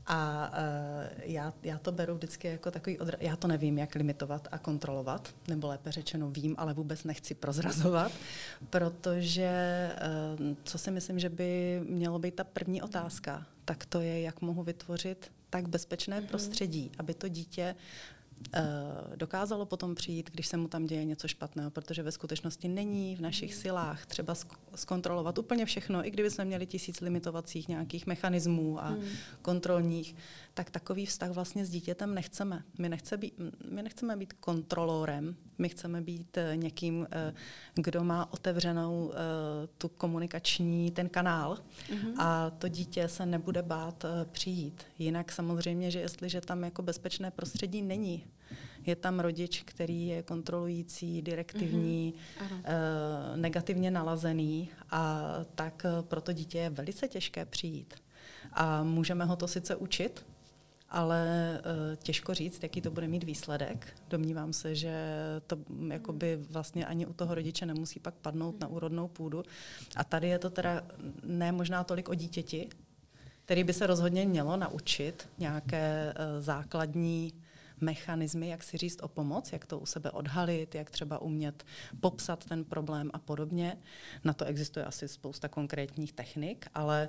A 0.07 0.51
uh, 0.51 1.21
já, 1.23 1.55
já 1.63 1.79
to 1.79 1.93
beru 1.93 2.15
vždycky 2.15 2.49
jako 2.49 2.71
takový 2.71 2.99
odra- 2.99 3.17
Já 3.21 3.37
to 3.37 3.49
nevím, 3.49 3.79
jak 3.79 3.95
limitovat 3.95 4.49
a 4.53 4.59
kontrolovat, 4.59 5.35
nebo 5.49 5.67
lépe 5.67 5.93
řečeno 5.93 6.31
vím, 6.31 6.55
ale 6.59 6.75
vůbec 6.75 7.05
nechci 7.05 7.35
prozrazovat, 7.35 8.13
protože 8.71 9.51
uh, 10.41 10.55
co 10.65 10.79
si 10.79 10.91
myslím, 10.91 11.19
že 11.19 11.29
by 11.29 11.81
mělo 11.85 12.19
být 12.19 12.35
ta 12.35 12.45
první 12.45 12.83
otázka, 12.83 13.47
tak 13.65 13.87
to 13.87 14.01
je, 14.01 14.21
jak 14.21 14.41
mohu 14.41 14.63
vytvořit 14.63 15.33
tak 15.53 15.69
bezpečné 15.69 16.21
mm-hmm. 16.21 16.27
prostředí, 16.27 16.91
aby 16.99 17.15
to 17.15 17.29
dítě 17.29 17.75
dokázalo 19.17 19.67
potom 19.67 19.95
přijít, 19.95 20.31
když 20.31 20.47
se 20.47 20.57
mu 20.57 20.69
tam 20.69 20.87
děje 20.87 21.05
něco 21.05 21.29
špatného, 21.29 21.71
protože 21.71 22.03
ve 22.03 22.13
skutečnosti 22.13 22.69
není 22.69 23.17
v 23.17 23.21
našich 23.21 23.55
silách 23.55 24.07
třeba 24.07 24.35
zkontrolovat 24.75 25.39
úplně 25.39 25.67
všechno, 25.67 26.07
i 26.07 26.11
kdyby 26.11 26.31
jsme 26.31 26.45
měli 26.45 26.67
tisíc 26.67 27.01
limitovacích 27.01 27.69
nějakých 27.69 28.07
mechanismů 28.07 28.83
a 28.83 28.89
hmm. 28.89 29.05
kontrolních, 29.43 30.17
tak 30.55 30.71
takový 30.71 31.07
vztah 31.07 31.31
vlastně 31.31 31.67
s 31.67 31.71
dítětem 31.71 32.15
nechceme. 32.15 32.63
My, 32.79 32.89
nechce 32.89 33.17
být, 33.17 33.35
my 33.71 33.83
nechceme 33.83 34.17
být 34.17 34.33
kontrolorem, 34.33 35.37
my 35.59 35.69
chceme 35.69 36.01
být 36.01 36.39
eh, 36.39 36.57
někým, 36.57 37.07
eh, 37.11 37.35
kdo 37.75 38.05
má 38.05 38.33
otevřenou 38.33 39.13
eh, 39.13 39.17
tu 39.79 39.89
komunikační, 39.89 40.91
ten 40.91 41.09
kanál 41.09 41.59
mm-hmm. 41.91 42.15
a 42.19 42.51
to 42.51 42.69
dítě 42.69 43.09
se 43.09 43.27
nebude 43.27 43.63
bát 43.63 44.05
přijít. 44.33 44.83
Jinak 44.99 45.33
samozřejmě, 45.33 45.91
že 45.91 46.01
jestliže 46.01 46.41
tam 46.41 46.65
jako 46.65 46.83
bezpečné 46.83 47.31
prostředí 47.31 47.83
není, 47.83 48.27
je 48.87 48.97
tam 48.97 49.21
rodič, 49.21 49.63
který 49.63 50.07
je 50.07 50.23
kontrolující, 50.23 51.23
direktivní, 51.23 52.15
mm-hmm. 52.15 53.37
negativně 53.37 53.91
nalazený 53.91 54.71
a 54.91 55.31
tak 55.55 55.87
pro 56.01 56.21
to 56.21 56.33
dítě 56.33 56.59
je 56.59 56.71
velice 56.71 57.09
těžké 57.09 57.45
přijít. 57.45 57.95
A 58.53 58.83
můžeme 58.83 59.25
ho 59.25 59.37
to 59.37 59.49
sice 59.49 59.77
učit, 59.77 60.27
ale 60.89 61.61
uh, 61.65 61.97
těžko 61.97 62.35
říct, 62.35 62.63
jaký 62.63 62.81
to 62.81 62.91
bude 62.91 63.09
mít 63.09 63.25
výsledek. 63.25 63.95
Domnívám 64.09 64.53
se, 64.53 64.75
že 64.75 64.95
to 65.47 65.59
jakoby 65.89 66.37
vlastně 66.51 66.87
ani 66.87 67.07
u 67.07 67.13
toho 67.13 67.35
rodiče 67.35 67.67
nemusí 67.67 68.01
pak 68.01 68.15
padnout 68.15 68.61
na 68.61 68.67
úrodnou 68.67 69.09
půdu. 69.09 69.43
A 69.97 70.05
tady 70.05 70.29
je 70.29 70.39
to 70.39 70.51
teda 70.51 70.83
ne 71.25 71.53
možná 71.53 71.85
tolik 71.85 72.09
o 72.09 72.15
dítěti, 72.15 72.69
který 73.45 73.65
by 73.65 73.73
se 73.73 73.87
rozhodně 73.87 74.27
mělo 74.27 74.57
naučit 74.57 75.29
nějaké 75.39 76.15
uh, 76.17 76.43
základní 76.43 77.33
mechanismy, 77.83 78.49
jak 78.49 78.63
si 78.63 78.77
říct 78.77 79.03
o 79.03 79.09
pomoc, 79.09 79.53
jak 79.53 79.67
to 79.67 79.79
u 79.79 79.87
sebe 79.87 80.11
odhalit, 80.11 80.75
jak 80.75 80.91
třeba 80.91 81.19
umět 81.19 81.65
popsat 82.01 82.45
ten 82.45 82.65
problém 82.65 83.11
a 83.13 83.19
podobně. 83.19 83.79
Na 84.25 84.33
to 84.33 84.45
existuje 84.45 84.85
asi 84.85 85.09
spousta 85.09 85.49
konkrétních 85.49 86.13
technik, 86.13 86.67
ale 86.75 87.09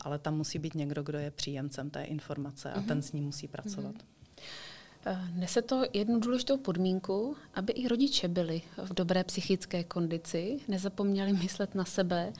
ale 0.00 0.18
tam 0.18 0.36
musí 0.36 0.58
být 0.58 0.74
někdo, 0.74 1.02
kdo 1.02 1.18
je 1.18 1.30
příjemcem 1.30 1.90
té 1.90 2.04
informace 2.04 2.72
a 2.72 2.80
mm-hmm. 2.80 2.86
ten 2.86 3.02
s 3.02 3.12
ní 3.12 3.20
musí 3.20 3.48
pracovat. 3.48 3.94
Mm-hmm. 3.94 5.34
Nese 5.34 5.62
to 5.62 5.82
jednu 5.92 6.20
důležitou 6.20 6.56
podmínku, 6.56 7.36
aby 7.54 7.72
i 7.72 7.88
rodiče 7.88 8.28
byli 8.28 8.62
v 8.84 8.94
dobré 8.94 9.24
psychické 9.24 9.84
kondici, 9.84 10.60
nezapomněli 10.68 11.32
myslet 11.32 11.74
na 11.74 11.84
sebe, 11.84 12.32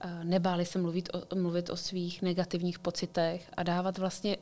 eh, 0.00 0.24
nebáli 0.24 0.66
se 0.66 0.78
mluvit 0.78 1.08
o, 1.12 1.36
mluvit 1.36 1.70
o 1.70 1.76
svých 1.76 2.22
negativních 2.22 2.78
pocitech 2.78 3.50
a 3.56 3.62
dávat 3.62 3.98
vlastně 3.98 4.36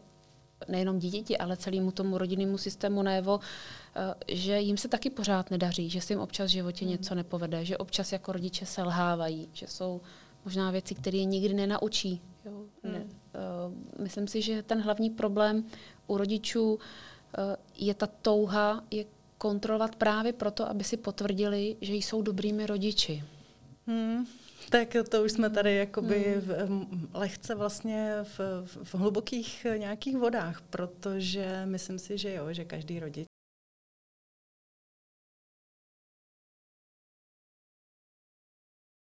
nejenom 0.69 0.99
dítěti, 0.99 1.39
ale 1.39 1.57
celému 1.57 1.91
tomu 1.91 2.19
rodinnému 2.19 2.59
systému 2.59 3.03
najevo, 3.03 3.41
eh, 3.97 4.35
že 4.35 4.61
jim 4.61 4.77
se 4.77 4.89
taky 4.89 5.11
pořád 5.11 5.51
nedaří, 5.51 5.91
že 5.91 6.01
se 6.01 6.13
jim 6.13 6.21
občas 6.21 6.51
v 6.51 6.53
životě 6.53 6.85
mm. 6.85 6.91
něco 6.91 7.15
nepovede, 7.15 7.65
že 7.65 7.79
občas 7.79 8.13
jako 8.13 8.33
rodiče 8.33 8.67
selhávají, 8.67 9.49
že 9.53 9.67
jsou 9.67 10.01
možná 10.45 10.71
věci, 10.71 10.95
které 10.95 11.19
je 11.19 11.25
nikdy 11.25 11.55
nenaučí. 11.55 12.21
Jo? 12.45 12.53
Hmm. 12.85 12.93
Ne, 12.93 13.05
uh, 13.05 14.03
myslím 14.03 14.29
si, 14.29 14.43
že 14.43 14.63
ten 14.63 14.81
hlavní 14.81 15.11
problém 15.11 15.65
u 16.07 16.17
rodičů 16.17 16.75
uh, 16.75 16.79
je 17.79 17.95
ta 17.95 18.07
touha 18.07 18.85
je 18.91 19.05
kontrolovat 19.39 19.97
právě 19.97 20.33
proto, 20.33 20.69
aby 20.69 20.85
si 20.85 20.97
potvrdili, 20.97 21.77
že 21.81 21.95
jsou 21.95 22.23
dobrými 22.23 22.67
rodiči. 22.67 23.25
Hmm. 23.87 24.27
Tak 24.71 24.97
to 25.09 25.25
už 25.25 25.33
jsme 25.33 25.51
tady 25.51 25.75
jakoby 25.75 26.25
hmm. 26.25 27.11
v, 27.11 27.17
lehce 27.19 27.55
vlastně 27.55 28.15
v, 28.23 28.41
v 28.85 28.95
hlubokých 28.95 29.67
nějakých 29.77 30.17
vodách, 30.17 30.63
protože 30.71 31.63
myslím 31.65 31.99
si, 31.99 32.19
že 32.19 32.35
jo, 32.35 32.53
že 32.53 32.65
každý 32.65 33.01
rodič 33.01 33.28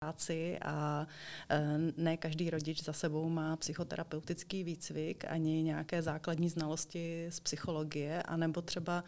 práci 0.10 0.58
a 0.62 1.08
e, 1.50 1.78
ne 1.98 2.18
každý 2.18 2.50
rodič 2.50 2.84
za 2.84 2.94
sebou 2.94 3.30
má 3.30 3.56
psychoterapeutický 3.56 4.64
výcvik 4.64 5.26
ani 5.28 5.64
nějaké 5.64 6.02
základní 6.02 6.50
znalosti 6.50 7.28
z 7.30 7.40
psychologie, 7.40 8.24
anebo 8.24 8.62
třeba 8.62 9.04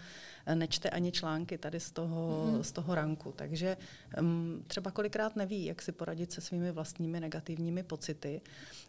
nečte 0.54 0.90
ani 0.90 1.12
články 1.12 1.58
tady 1.58 1.80
z 1.80 1.92
toho, 1.92 2.46
mm. 2.46 2.64
z 2.64 2.72
toho 2.72 2.96
ranku. 2.96 3.34
Takže 3.36 3.78
um, 4.20 4.64
třeba 4.68 4.92
kolikrát 4.92 5.36
neví, 5.36 5.66
jak 5.66 5.82
si 5.82 5.92
poradit 5.92 6.32
se 6.32 6.42
svými 6.42 6.72
vlastními 6.72 7.20
negativními 7.20 7.84
pocity. 7.84 8.42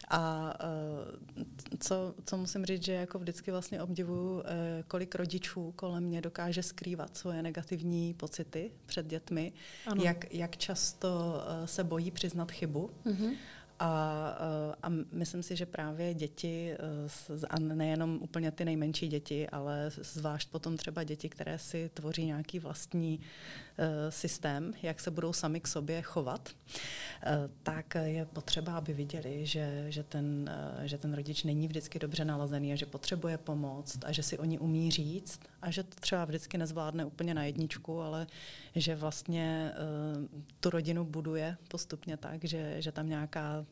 A 0.09 0.55
uh, 1.37 1.45
co, 1.79 2.15
co 2.25 2.37
musím 2.37 2.65
říct, 2.65 2.85
že 2.85 2.93
jako 2.93 3.19
vždycky 3.19 3.51
vlastně 3.51 3.83
obdivuju, 3.83 4.43
kolik 4.89 5.15
rodičů 5.15 5.73
kolem 5.77 6.05
mě 6.05 6.21
dokáže 6.21 6.63
skrývat 6.63 7.17
svoje 7.17 7.43
negativní 7.43 8.15
pocity 8.15 8.71
před 8.87 9.07
dětmi, 9.07 9.53
jak, 10.03 10.35
jak 10.35 10.57
často 10.57 11.43
se 11.65 11.85
bojí 11.85 12.02
přiznat 12.11 12.51
chybu. 12.53 12.91
Mm-hmm. 13.07 13.35
A, 13.79 14.39
eh, 14.41 14.75
a 14.83 14.89
myslím 15.13 15.43
si, 15.43 15.57
že 15.57 15.67
právě 15.67 16.15
děti, 16.15 16.73
eh, 16.73 17.47
a 17.51 17.59
nejenom 17.59 18.19
úplně 18.23 18.51
ty 18.51 18.65
nejmenší 18.65 19.09
děti, 19.09 19.49
ale 19.49 19.91
zvlášť 19.91 20.51
potom 20.51 20.77
třeba 20.77 21.05
děti, 21.05 21.29
které 21.29 21.59
si 21.59 21.91
tvoří 21.95 22.25
nějaký 22.25 22.59
vlastní 22.59 23.21
systém, 24.09 24.73
jak 24.83 25.01
se 25.01 25.11
budou 25.11 25.33
sami 25.33 25.61
k 25.61 25.69
sobě 25.69 26.03
chovat, 26.03 26.49
eh, 27.23 27.31
tak 27.63 27.97
je 28.05 28.25
potřeba, 28.25 28.77
aby 28.77 28.93
viděli, 28.93 29.47
že, 29.47 29.85
že, 29.89 30.03
ten, 30.03 30.51
eh, 30.83 30.89
že 30.89 30.99
ten 30.99 31.15
rodič 31.15 31.45
není 31.45 31.69
vždycky 31.69 31.99
dobře 31.99 32.25
nalazený 32.25 32.73
a 32.73 32.77
že 32.77 32.87
potřebuje 32.87 33.39
pomoc 33.39 33.99
a 34.05 34.13
že 34.13 34.23
si 34.23 34.39
oni 34.39 34.59
umí 34.59 34.91
říct 34.91 35.41
a 35.63 35.71
že 35.71 35.83
to 35.83 35.97
třeba 36.01 36.25
vždycky 36.25 36.59
nezvládne 36.59 37.05
úplně 37.05 37.35
na 37.35 37.45
jedničku, 37.45 38.01
ale 38.01 38.27
že 38.77 38.95
vlastně 38.97 39.73
tu 40.61 40.71
rodinu 40.71 41.05
buduje 41.05 41.57
postupně 41.69 42.17
tak, 42.17 42.45
že, 42.45 42.83
že 42.83 42.93
tam 42.93 43.09
nějaká 43.09 43.67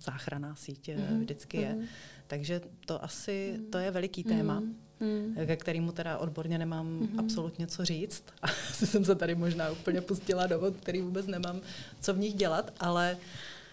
záchraná 0.00 0.54
síť 0.54 0.88
mm-hmm. 0.88 1.20
vždycky 1.20 1.56
je. 1.56 1.74
Mm-hmm. 1.74 1.86
Takže 2.26 2.60
to 2.86 3.04
asi, 3.04 3.60
to 3.72 3.78
je 3.78 3.90
veliký 3.90 4.24
téma. 4.24 4.60
Mm-hmm 4.60 4.83
hmm. 5.04 5.46
ke 5.46 5.56
kterému 5.56 5.92
teda 5.92 6.18
odborně 6.18 6.58
nemám 6.58 6.86
hmm. 6.86 7.20
absolutně 7.20 7.66
co 7.66 7.84
říct. 7.84 8.24
Asi 8.42 8.86
jsem 8.86 9.04
se 9.04 9.14
tady 9.14 9.34
možná 9.34 9.70
úplně 9.70 10.00
pustila 10.00 10.46
do 10.46 10.58
vod, 10.58 10.74
který 10.76 11.00
vůbec 11.02 11.26
nemám 11.26 11.60
co 12.00 12.14
v 12.14 12.18
nich 12.18 12.34
dělat, 12.34 12.72
ale 12.80 13.16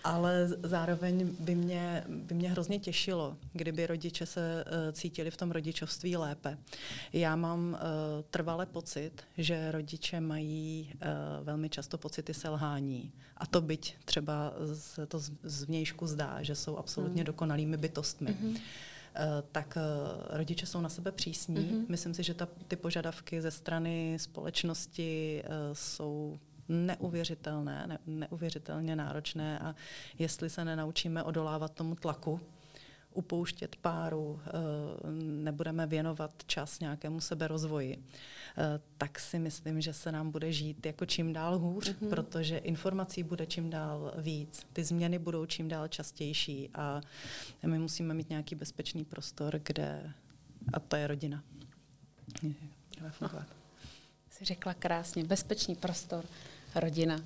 ale 0.03 0.47
zároveň 0.63 1.35
by 1.39 1.55
mě, 1.55 2.03
by 2.07 2.35
mě 2.35 2.51
hrozně 2.51 2.79
těšilo, 2.79 3.37
kdyby 3.53 3.87
rodiče 3.87 4.25
se 4.25 4.65
uh, 4.65 4.91
cítili 4.91 5.31
v 5.31 5.37
tom 5.37 5.51
rodičovství 5.51 6.17
lépe. 6.17 6.57
Já 7.13 7.35
mám 7.35 7.73
uh, 7.73 7.77
trvale 8.29 8.65
pocit, 8.65 9.11
že 9.37 9.71
rodiče 9.71 10.19
mají 10.19 10.91
uh, 10.93 11.45
velmi 11.45 11.69
často 11.69 11.97
pocity 11.97 12.33
selhání. 12.33 13.11
A 13.37 13.45
to 13.45 13.61
byť 13.61 13.95
třeba 14.05 14.53
se 14.73 15.05
to 15.05 15.19
z 15.43 15.63
vnějšku 15.63 16.07
zdá, 16.07 16.37
že 16.41 16.55
jsou 16.55 16.77
absolutně 16.77 17.21
hmm. 17.21 17.25
dokonalými 17.25 17.77
bytostmi. 17.77 18.31
Hmm. 18.41 18.57
Eh, 19.15 19.43
tak 19.51 19.77
eh, 19.77 20.37
rodiče 20.37 20.65
jsou 20.65 20.81
na 20.81 20.89
sebe 20.89 21.11
přísní. 21.11 21.55
Mm-hmm. 21.57 21.85
Myslím 21.89 22.13
si, 22.13 22.23
že 22.23 22.33
ta, 22.33 22.47
ty 22.67 22.75
požadavky 22.75 23.41
ze 23.41 23.51
strany 23.51 24.17
společnosti 24.19 25.41
eh, 25.45 25.49
jsou 25.73 26.39
neuvěřitelné, 26.69 27.87
ne, 27.87 27.99
neuvěřitelně 28.05 28.95
náročné 28.95 29.59
a 29.59 29.75
jestli 30.19 30.49
se 30.49 30.65
nenaučíme 30.65 31.23
odolávat 31.23 31.73
tomu 31.73 31.95
tlaku, 31.95 32.39
upouštět 33.13 33.75
páru, 33.75 34.39
nebudeme 35.21 35.87
věnovat 35.87 36.31
čas 36.45 36.79
nějakému 36.79 37.21
seberozvoji, 37.21 38.03
Eh, 38.57 38.79
tak 38.97 39.19
si 39.19 39.39
myslím, 39.39 39.81
že 39.81 39.93
se 39.93 40.11
nám 40.11 40.31
bude 40.31 40.53
žít 40.53 40.85
jako 40.85 41.05
čím 41.05 41.33
dál 41.33 41.59
hůř, 41.59 41.89
mm-hmm. 41.89 42.09
protože 42.09 42.57
informací 42.57 43.23
bude 43.23 43.45
čím 43.45 43.69
dál 43.69 44.13
víc, 44.17 44.67
ty 44.73 44.83
změny 44.83 45.19
budou 45.19 45.45
čím 45.45 45.67
dál 45.67 45.87
častější 45.87 46.69
a 46.73 47.01
my 47.65 47.79
musíme 47.79 48.13
mít 48.13 48.29
nějaký 48.29 48.55
bezpečný 48.55 49.05
prostor, 49.05 49.61
kde, 49.63 50.13
a 50.73 50.79
to 50.79 50.95
je 50.95 51.07
rodina. 51.07 51.43
Budeme 52.89 53.11
fungovat. 53.11 53.47
No, 53.49 53.89
jsi 54.29 54.45
řekla 54.45 54.73
krásně, 54.73 55.23
bezpečný 55.23 55.75
prostor, 55.75 56.25
rodina. 56.75 57.19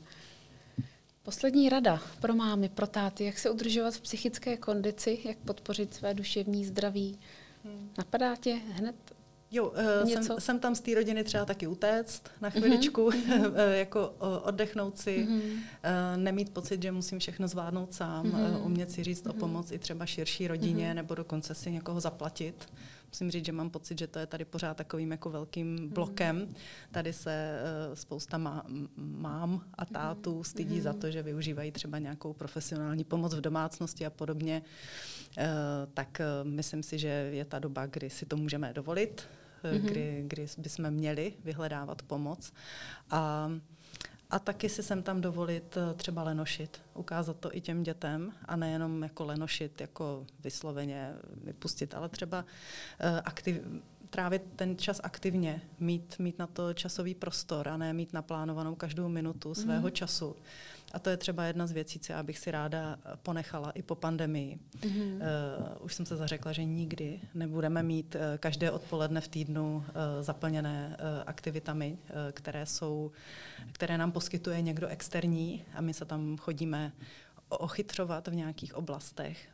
Poslední 1.25 1.69
rada 1.69 2.01
pro 2.21 2.35
mámy, 2.35 2.69
pro 2.69 2.87
táty, 2.87 3.25
jak 3.25 3.39
se 3.39 3.49
udržovat 3.49 3.93
v 3.93 4.01
psychické 4.01 4.57
kondici, 4.57 5.19
jak 5.23 5.37
podpořit 5.37 5.93
své 5.93 6.13
duševní 6.13 6.65
zdraví. 6.65 7.19
Hmm. 7.63 7.89
Napadá 7.97 8.35
tě 8.35 8.59
hned 8.71 8.95
Jo, 9.51 9.73
uh, 10.03 10.09
jsem, 10.09 10.39
jsem 10.39 10.59
tam 10.59 10.75
z 10.75 10.79
té 10.79 10.95
rodiny 10.95 11.23
třeba 11.23 11.45
taky 11.45 11.67
utéct 11.67 12.23
na 12.41 12.49
mhm, 12.49 12.59
chviličku, 12.59 13.09
mm-hmm. 13.09 13.53
jako 13.73 14.09
oddechnout 14.43 14.99
si, 14.99 15.27
mm-hmm. 15.29 15.51
uh, 15.53 15.61
nemít 16.15 16.49
pocit, 16.49 16.81
že 16.81 16.91
musím 16.91 17.19
všechno 17.19 17.47
zvládnout 17.47 17.93
sám, 17.93 18.25
mm-hmm. 18.25 18.59
uh, 18.59 18.65
umět 18.65 18.91
si 18.91 19.03
říct 19.03 19.23
mm-hmm. 19.23 19.29
o 19.29 19.33
mhm. 19.33 19.39
pomoc 19.39 19.71
i 19.71 19.79
třeba 19.79 20.05
širší 20.05 20.47
rodině, 20.47 20.91
mm-hmm. 20.91 20.95
nebo 20.95 21.15
dokonce 21.15 21.55
si 21.55 21.71
někoho 21.71 21.99
zaplatit. 21.99 22.67
Musím 23.15 23.31
říct, 23.31 23.45
že 23.45 23.51
mám 23.51 23.69
pocit, 23.69 23.99
že 23.99 24.07
to 24.07 24.19
je 24.19 24.25
tady 24.25 24.45
pořád 24.45 24.77
takovým 24.77 25.11
jako 25.11 25.29
velkým 25.29 25.89
blokem. 25.89 26.39
Mm-hmm. 26.39 26.55
Tady 26.91 27.13
se 27.13 27.59
uh, 27.89 27.95
spousta 27.95 28.37
má, 28.37 28.65
mám 28.97 29.61
a 29.73 29.85
tátů 29.85 30.43
stydí 30.43 30.77
mm-hmm. 30.77 30.81
za 30.81 30.93
to, 30.93 31.11
že 31.11 31.23
využívají 31.23 31.71
třeba 31.71 31.99
nějakou 31.99 32.33
profesionální 32.33 33.03
pomoc 33.03 33.33
v 33.33 33.41
domácnosti 33.41 34.05
a 34.05 34.09
podobně. 34.09 34.61
Uh, 35.37 35.43
tak 35.93 36.21
uh, 36.21 36.49
myslím 36.49 36.83
si, 36.83 36.99
že 36.99 37.07
je 37.07 37.45
ta 37.45 37.59
doba, 37.59 37.85
kdy 37.85 38.09
si 38.09 38.25
to 38.25 38.37
můžeme 38.37 38.73
dovolit 38.73 39.27
mm-hmm. 39.63 39.81
kdy, 39.81 40.23
kdy 40.27 40.47
bychom 40.57 40.91
měli 40.91 41.33
vyhledávat 41.43 42.01
pomoc. 42.01 42.53
A 43.09 43.51
a 44.35 44.39
taky 44.39 44.69
si 44.69 44.83
sem 44.83 45.03
tam 45.03 45.21
dovolit 45.21 45.77
eh, 45.77 45.93
třeba 45.93 46.23
lenošit, 46.23 46.81
ukázat 46.93 47.37
to 47.37 47.55
i 47.55 47.61
těm 47.61 47.83
dětem 47.83 48.33
a 48.45 48.55
nejenom 48.55 49.03
jako 49.03 49.25
lenošit, 49.25 49.81
jako 49.81 50.25
vysloveně 50.43 51.13
vypustit, 51.43 51.93
ale 51.93 52.09
třeba 52.09 52.39
uh, 52.39 53.19
aktiv, 53.25 53.61
trávit 54.09 54.41
ten 54.55 54.77
čas 54.77 55.01
aktivně, 55.03 55.61
mít, 55.79 56.19
mít 56.19 56.39
na 56.39 56.47
to 56.47 56.73
časový 56.73 57.15
prostor 57.15 57.67
a 57.67 57.77
ne 57.77 57.93
mít 57.93 58.13
naplánovanou 58.13 58.75
každou 58.75 59.09
minutu 59.09 59.53
svého 59.53 59.87
mm. 59.87 59.91
času. 59.91 60.35
A 60.95 60.99
to 60.99 61.09
je 61.09 61.17
třeba 61.17 61.43
jedna 61.43 61.67
z 61.67 61.71
věcí, 61.71 61.99
co 61.99 62.13
já 62.13 62.23
bych 62.23 62.37
si 62.37 62.51
ráda 62.51 62.97
ponechala 63.23 63.71
i 63.71 63.81
po 63.81 63.95
pandemii. 63.95 64.59
Mm-hmm. 64.79 65.15
Uh, 65.15 65.85
už 65.85 65.93
jsem 65.93 66.05
se 66.05 66.15
zařekla, 66.15 66.51
že 66.51 66.63
nikdy 66.63 67.19
nebudeme 67.33 67.83
mít 67.83 68.15
uh, 68.15 68.21
každé 68.37 68.71
odpoledne 68.71 69.21
v 69.21 69.27
týdnu 69.27 69.75
uh, 69.75 69.83
zaplněné 70.21 70.97
uh, 70.99 71.23
aktivitami, 71.25 71.97
uh, 71.97 72.15
které, 72.31 72.65
jsou, 72.65 73.11
které 73.71 73.97
nám 73.97 74.11
poskytuje 74.11 74.61
někdo 74.61 74.87
externí 74.87 75.65
a 75.73 75.81
my 75.81 75.93
se 75.93 76.05
tam 76.05 76.37
chodíme 76.37 76.91
ochytřovat 77.49 78.27
v 78.27 78.35
nějakých 78.35 78.75
oblastech. 78.75 79.49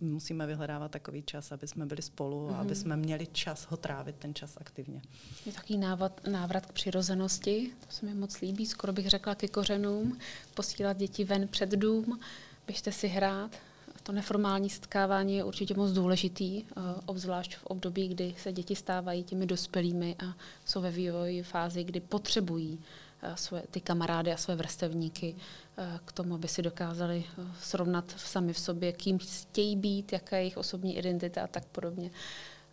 Musíme 0.00 0.46
vyhledávat 0.46 0.90
takový 0.90 1.22
čas, 1.22 1.52
aby 1.52 1.68
jsme 1.68 1.86
byli 1.86 2.02
spolu 2.02 2.50
a 2.50 2.56
aby 2.56 2.70
mhm. 2.70 2.74
jsme 2.74 2.96
měli 2.96 3.26
čas 3.26 3.64
ho 3.64 3.76
trávit, 3.76 4.16
ten 4.16 4.34
čas 4.34 4.56
aktivně. 4.60 5.02
Je 5.46 5.52
takový 5.52 5.78
návrat, 5.78 6.20
návrat 6.30 6.66
k 6.66 6.72
přirozenosti, 6.72 7.70
to 7.86 7.92
se 7.92 8.06
mi 8.06 8.14
moc 8.14 8.40
líbí, 8.40 8.66
skoro 8.66 8.92
bych 8.92 9.08
řekla 9.08 9.34
ke 9.34 9.48
kořenům, 9.48 10.18
posílat 10.54 10.96
děti 10.96 11.24
ven 11.24 11.48
před 11.48 11.70
dům, 11.70 12.20
běžte 12.66 12.92
si 12.92 13.08
hrát. 13.08 13.56
To 14.02 14.12
neformální 14.12 14.70
setkávání 14.70 15.36
je 15.36 15.44
určitě 15.44 15.74
moc 15.74 15.92
důležitý, 15.92 16.62
eh, 16.62 16.80
obzvlášť 17.06 17.56
v 17.56 17.66
období, 17.66 18.08
kdy 18.08 18.34
se 18.38 18.52
děti 18.52 18.76
stávají 18.76 19.24
těmi 19.24 19.46
dospělými 19.46 20.16
a 20.26 20.36
jsou 20.64 20.80
ve 20.80 20.90
vývoji 20.90 21.42
fázi, 21.42 21.84
kdy 21.84 22.00
potřebují 22.00 22.80
své, 23.34 23.62
ty 23.70 23.80
kamarády 23.80 24.32
a 24.32 24.36
své 24.36 24.56
vrstevníky 24.56 25.36
k 26.04 26.12
tomu, 26.12 26.34
aby 26.34 26.48
si 26.48 26.62
dokázali 26.62 27.24
srovnat 27.60 28.14
sami 28.16 28.52
v 28.52 28.58
sobě, 28.58 28.92
kým 28.92 29.18
chtějí 29.18 29.76
být, 29.76 30.12
jaká 30.12 30.36
je 30.36 30.42
jejich 30.42 30.56
osobní 30.56 30.98
identita 30.98 31.44
a 31.44 31.46
tak 31.46 31.64
podobně. 31.64 32.10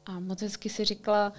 A 0.06 0.20
moc 0.20 0.42
hezky 0.42 0.70
si 0.70 0.86
říkala, 0.86 1.34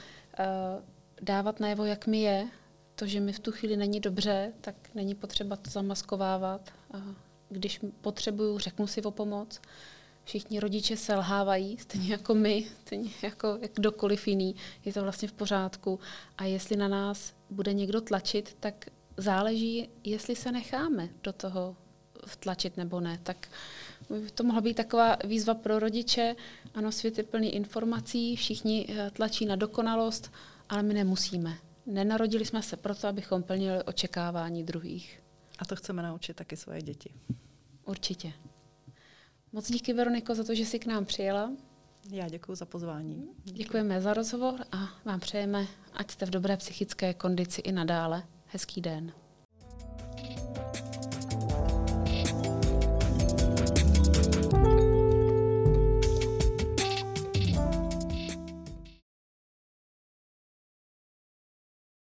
dávat 1.23 1.61
najevo, 1.61 1.85
jak 1.85 2.07
mi 2.07 2.21
je, 2.21 2.49
to, 2.94 3.07
že 3.07 3.21
mi 3.21 3.33
v 3.33 3.38
tu 3.38 3.53
chvíli 3.53 3.77
není 3.77 4.01
dobře, 4.01 4.53
tak 4.61 4.75
není 4.94 5.14
potřeba 5.14 5.57
to 5.57 5.71
zamaskovávat. 5.71 6.73
Když 7.49 7.81
potřebuju, 8.01 8.59
řeknu 8.59 8.87
si 8.87 9.03
o 9.03 9.11
pomoc. 9.11 9.61
Všichni 10.29 10.61
rodiče 10.61 10.97
selhávají, 10.97 11.79
stejně 11.79 12.12
jako 12.12 12.35
my, 12.35 12.67
stejně 12.81 13.11
jako 13.23 13.59
kdokoliv 13.75 14.29
jiný. 14.29 14.57
Je 14.85 14.93
to 14.93 15.03
vlastně 15.03 15.29
v 15.29 15.33
pořádku. 15.33 16.01
A 16.38 16.45
jestli 16.45 16.77
na 16.77 16.88
nás 16.88 17.33
bude 17.51 17.73
někdo 17.73 18.01
tlačit, 18.01 18.57
tak 18.61 18.87
záleží, 19.17 19.88
jestli 20.05 20.37
se 20.37 20.53
necháme 20.53 21.09
do 21.23 21.33
toho 21.33 21.77
vtlačit 22.27 22.77
nebo 22.77 23.01
ne. 23.01 23.21
Tak 23.23 23.49
to 24.35 24.45
mohla 24.45 24.61
být 24.61 24.75
taková 24.75 25.17
výzva 25.25 25.55
pro 25.55 25.79
rodiče. 25.79 26.37
Ano, 26.75 26.93
svět 26.93 27.19
je 27.19 27.25
plný 27.25 27.55
informací, 27.55 28.37
všichni 28.37 28.87
eh, 28.88 29.11
tlačí 29.11 29.47
na 29.47 29.57
dokonalost, 29.57 30.33
ale 30.69 30.83
my 30.83 30.95
nemusíme. 30.95 31.59
Nenarodili 31.87 32.45
jsme 32.45 32.62
se 32.62 32.77
proto, 32.77 33.09
abychom 33.09 33.43
plnili 33.43 33.83
očekávání 33.83 34.64
druhých. 34.64 35.23
A 35.59 35.64
to 35.64 35.77
chceme 35.77 36.03
naučit 36.03 36.37
taky 36.37 36.57
svoje 36.57 36.83
děti. 36.83 37.11
Určitě. 37.85 38.33
Moc 39.53 39.71
díky, 39.71 39.93
Veroniko, 39.93 40.35
za 40.35 40.45
to, 40.45 40.55
že 40.55 40.67
jsi 40.67 40.79
k 40.79 40.87
nám 40.87 41.05
přijela. 41.05 41.53
Já 42.11 42.29
děkuji 42.29 42.55
za 42.55 42.67
pozvání. 42.67 43.29
Děkujeme 43.45 44.01
za 44.01 44.15
rozhovor 44.15 44.65
a 44.73 44.89
vám 45.05 45.21
přejeme, 45.21 45.67
ať 45.93 46.11
jste 46.11 46.27
v 46.27 46.31
dobré 46.31 46.57
psychické 46.57 47.15
kondici 47.15 47.61
i 47.61 47.73
nadále. 47.73 48.23
Hezký 48.47 48.81
den. 48.81 49.13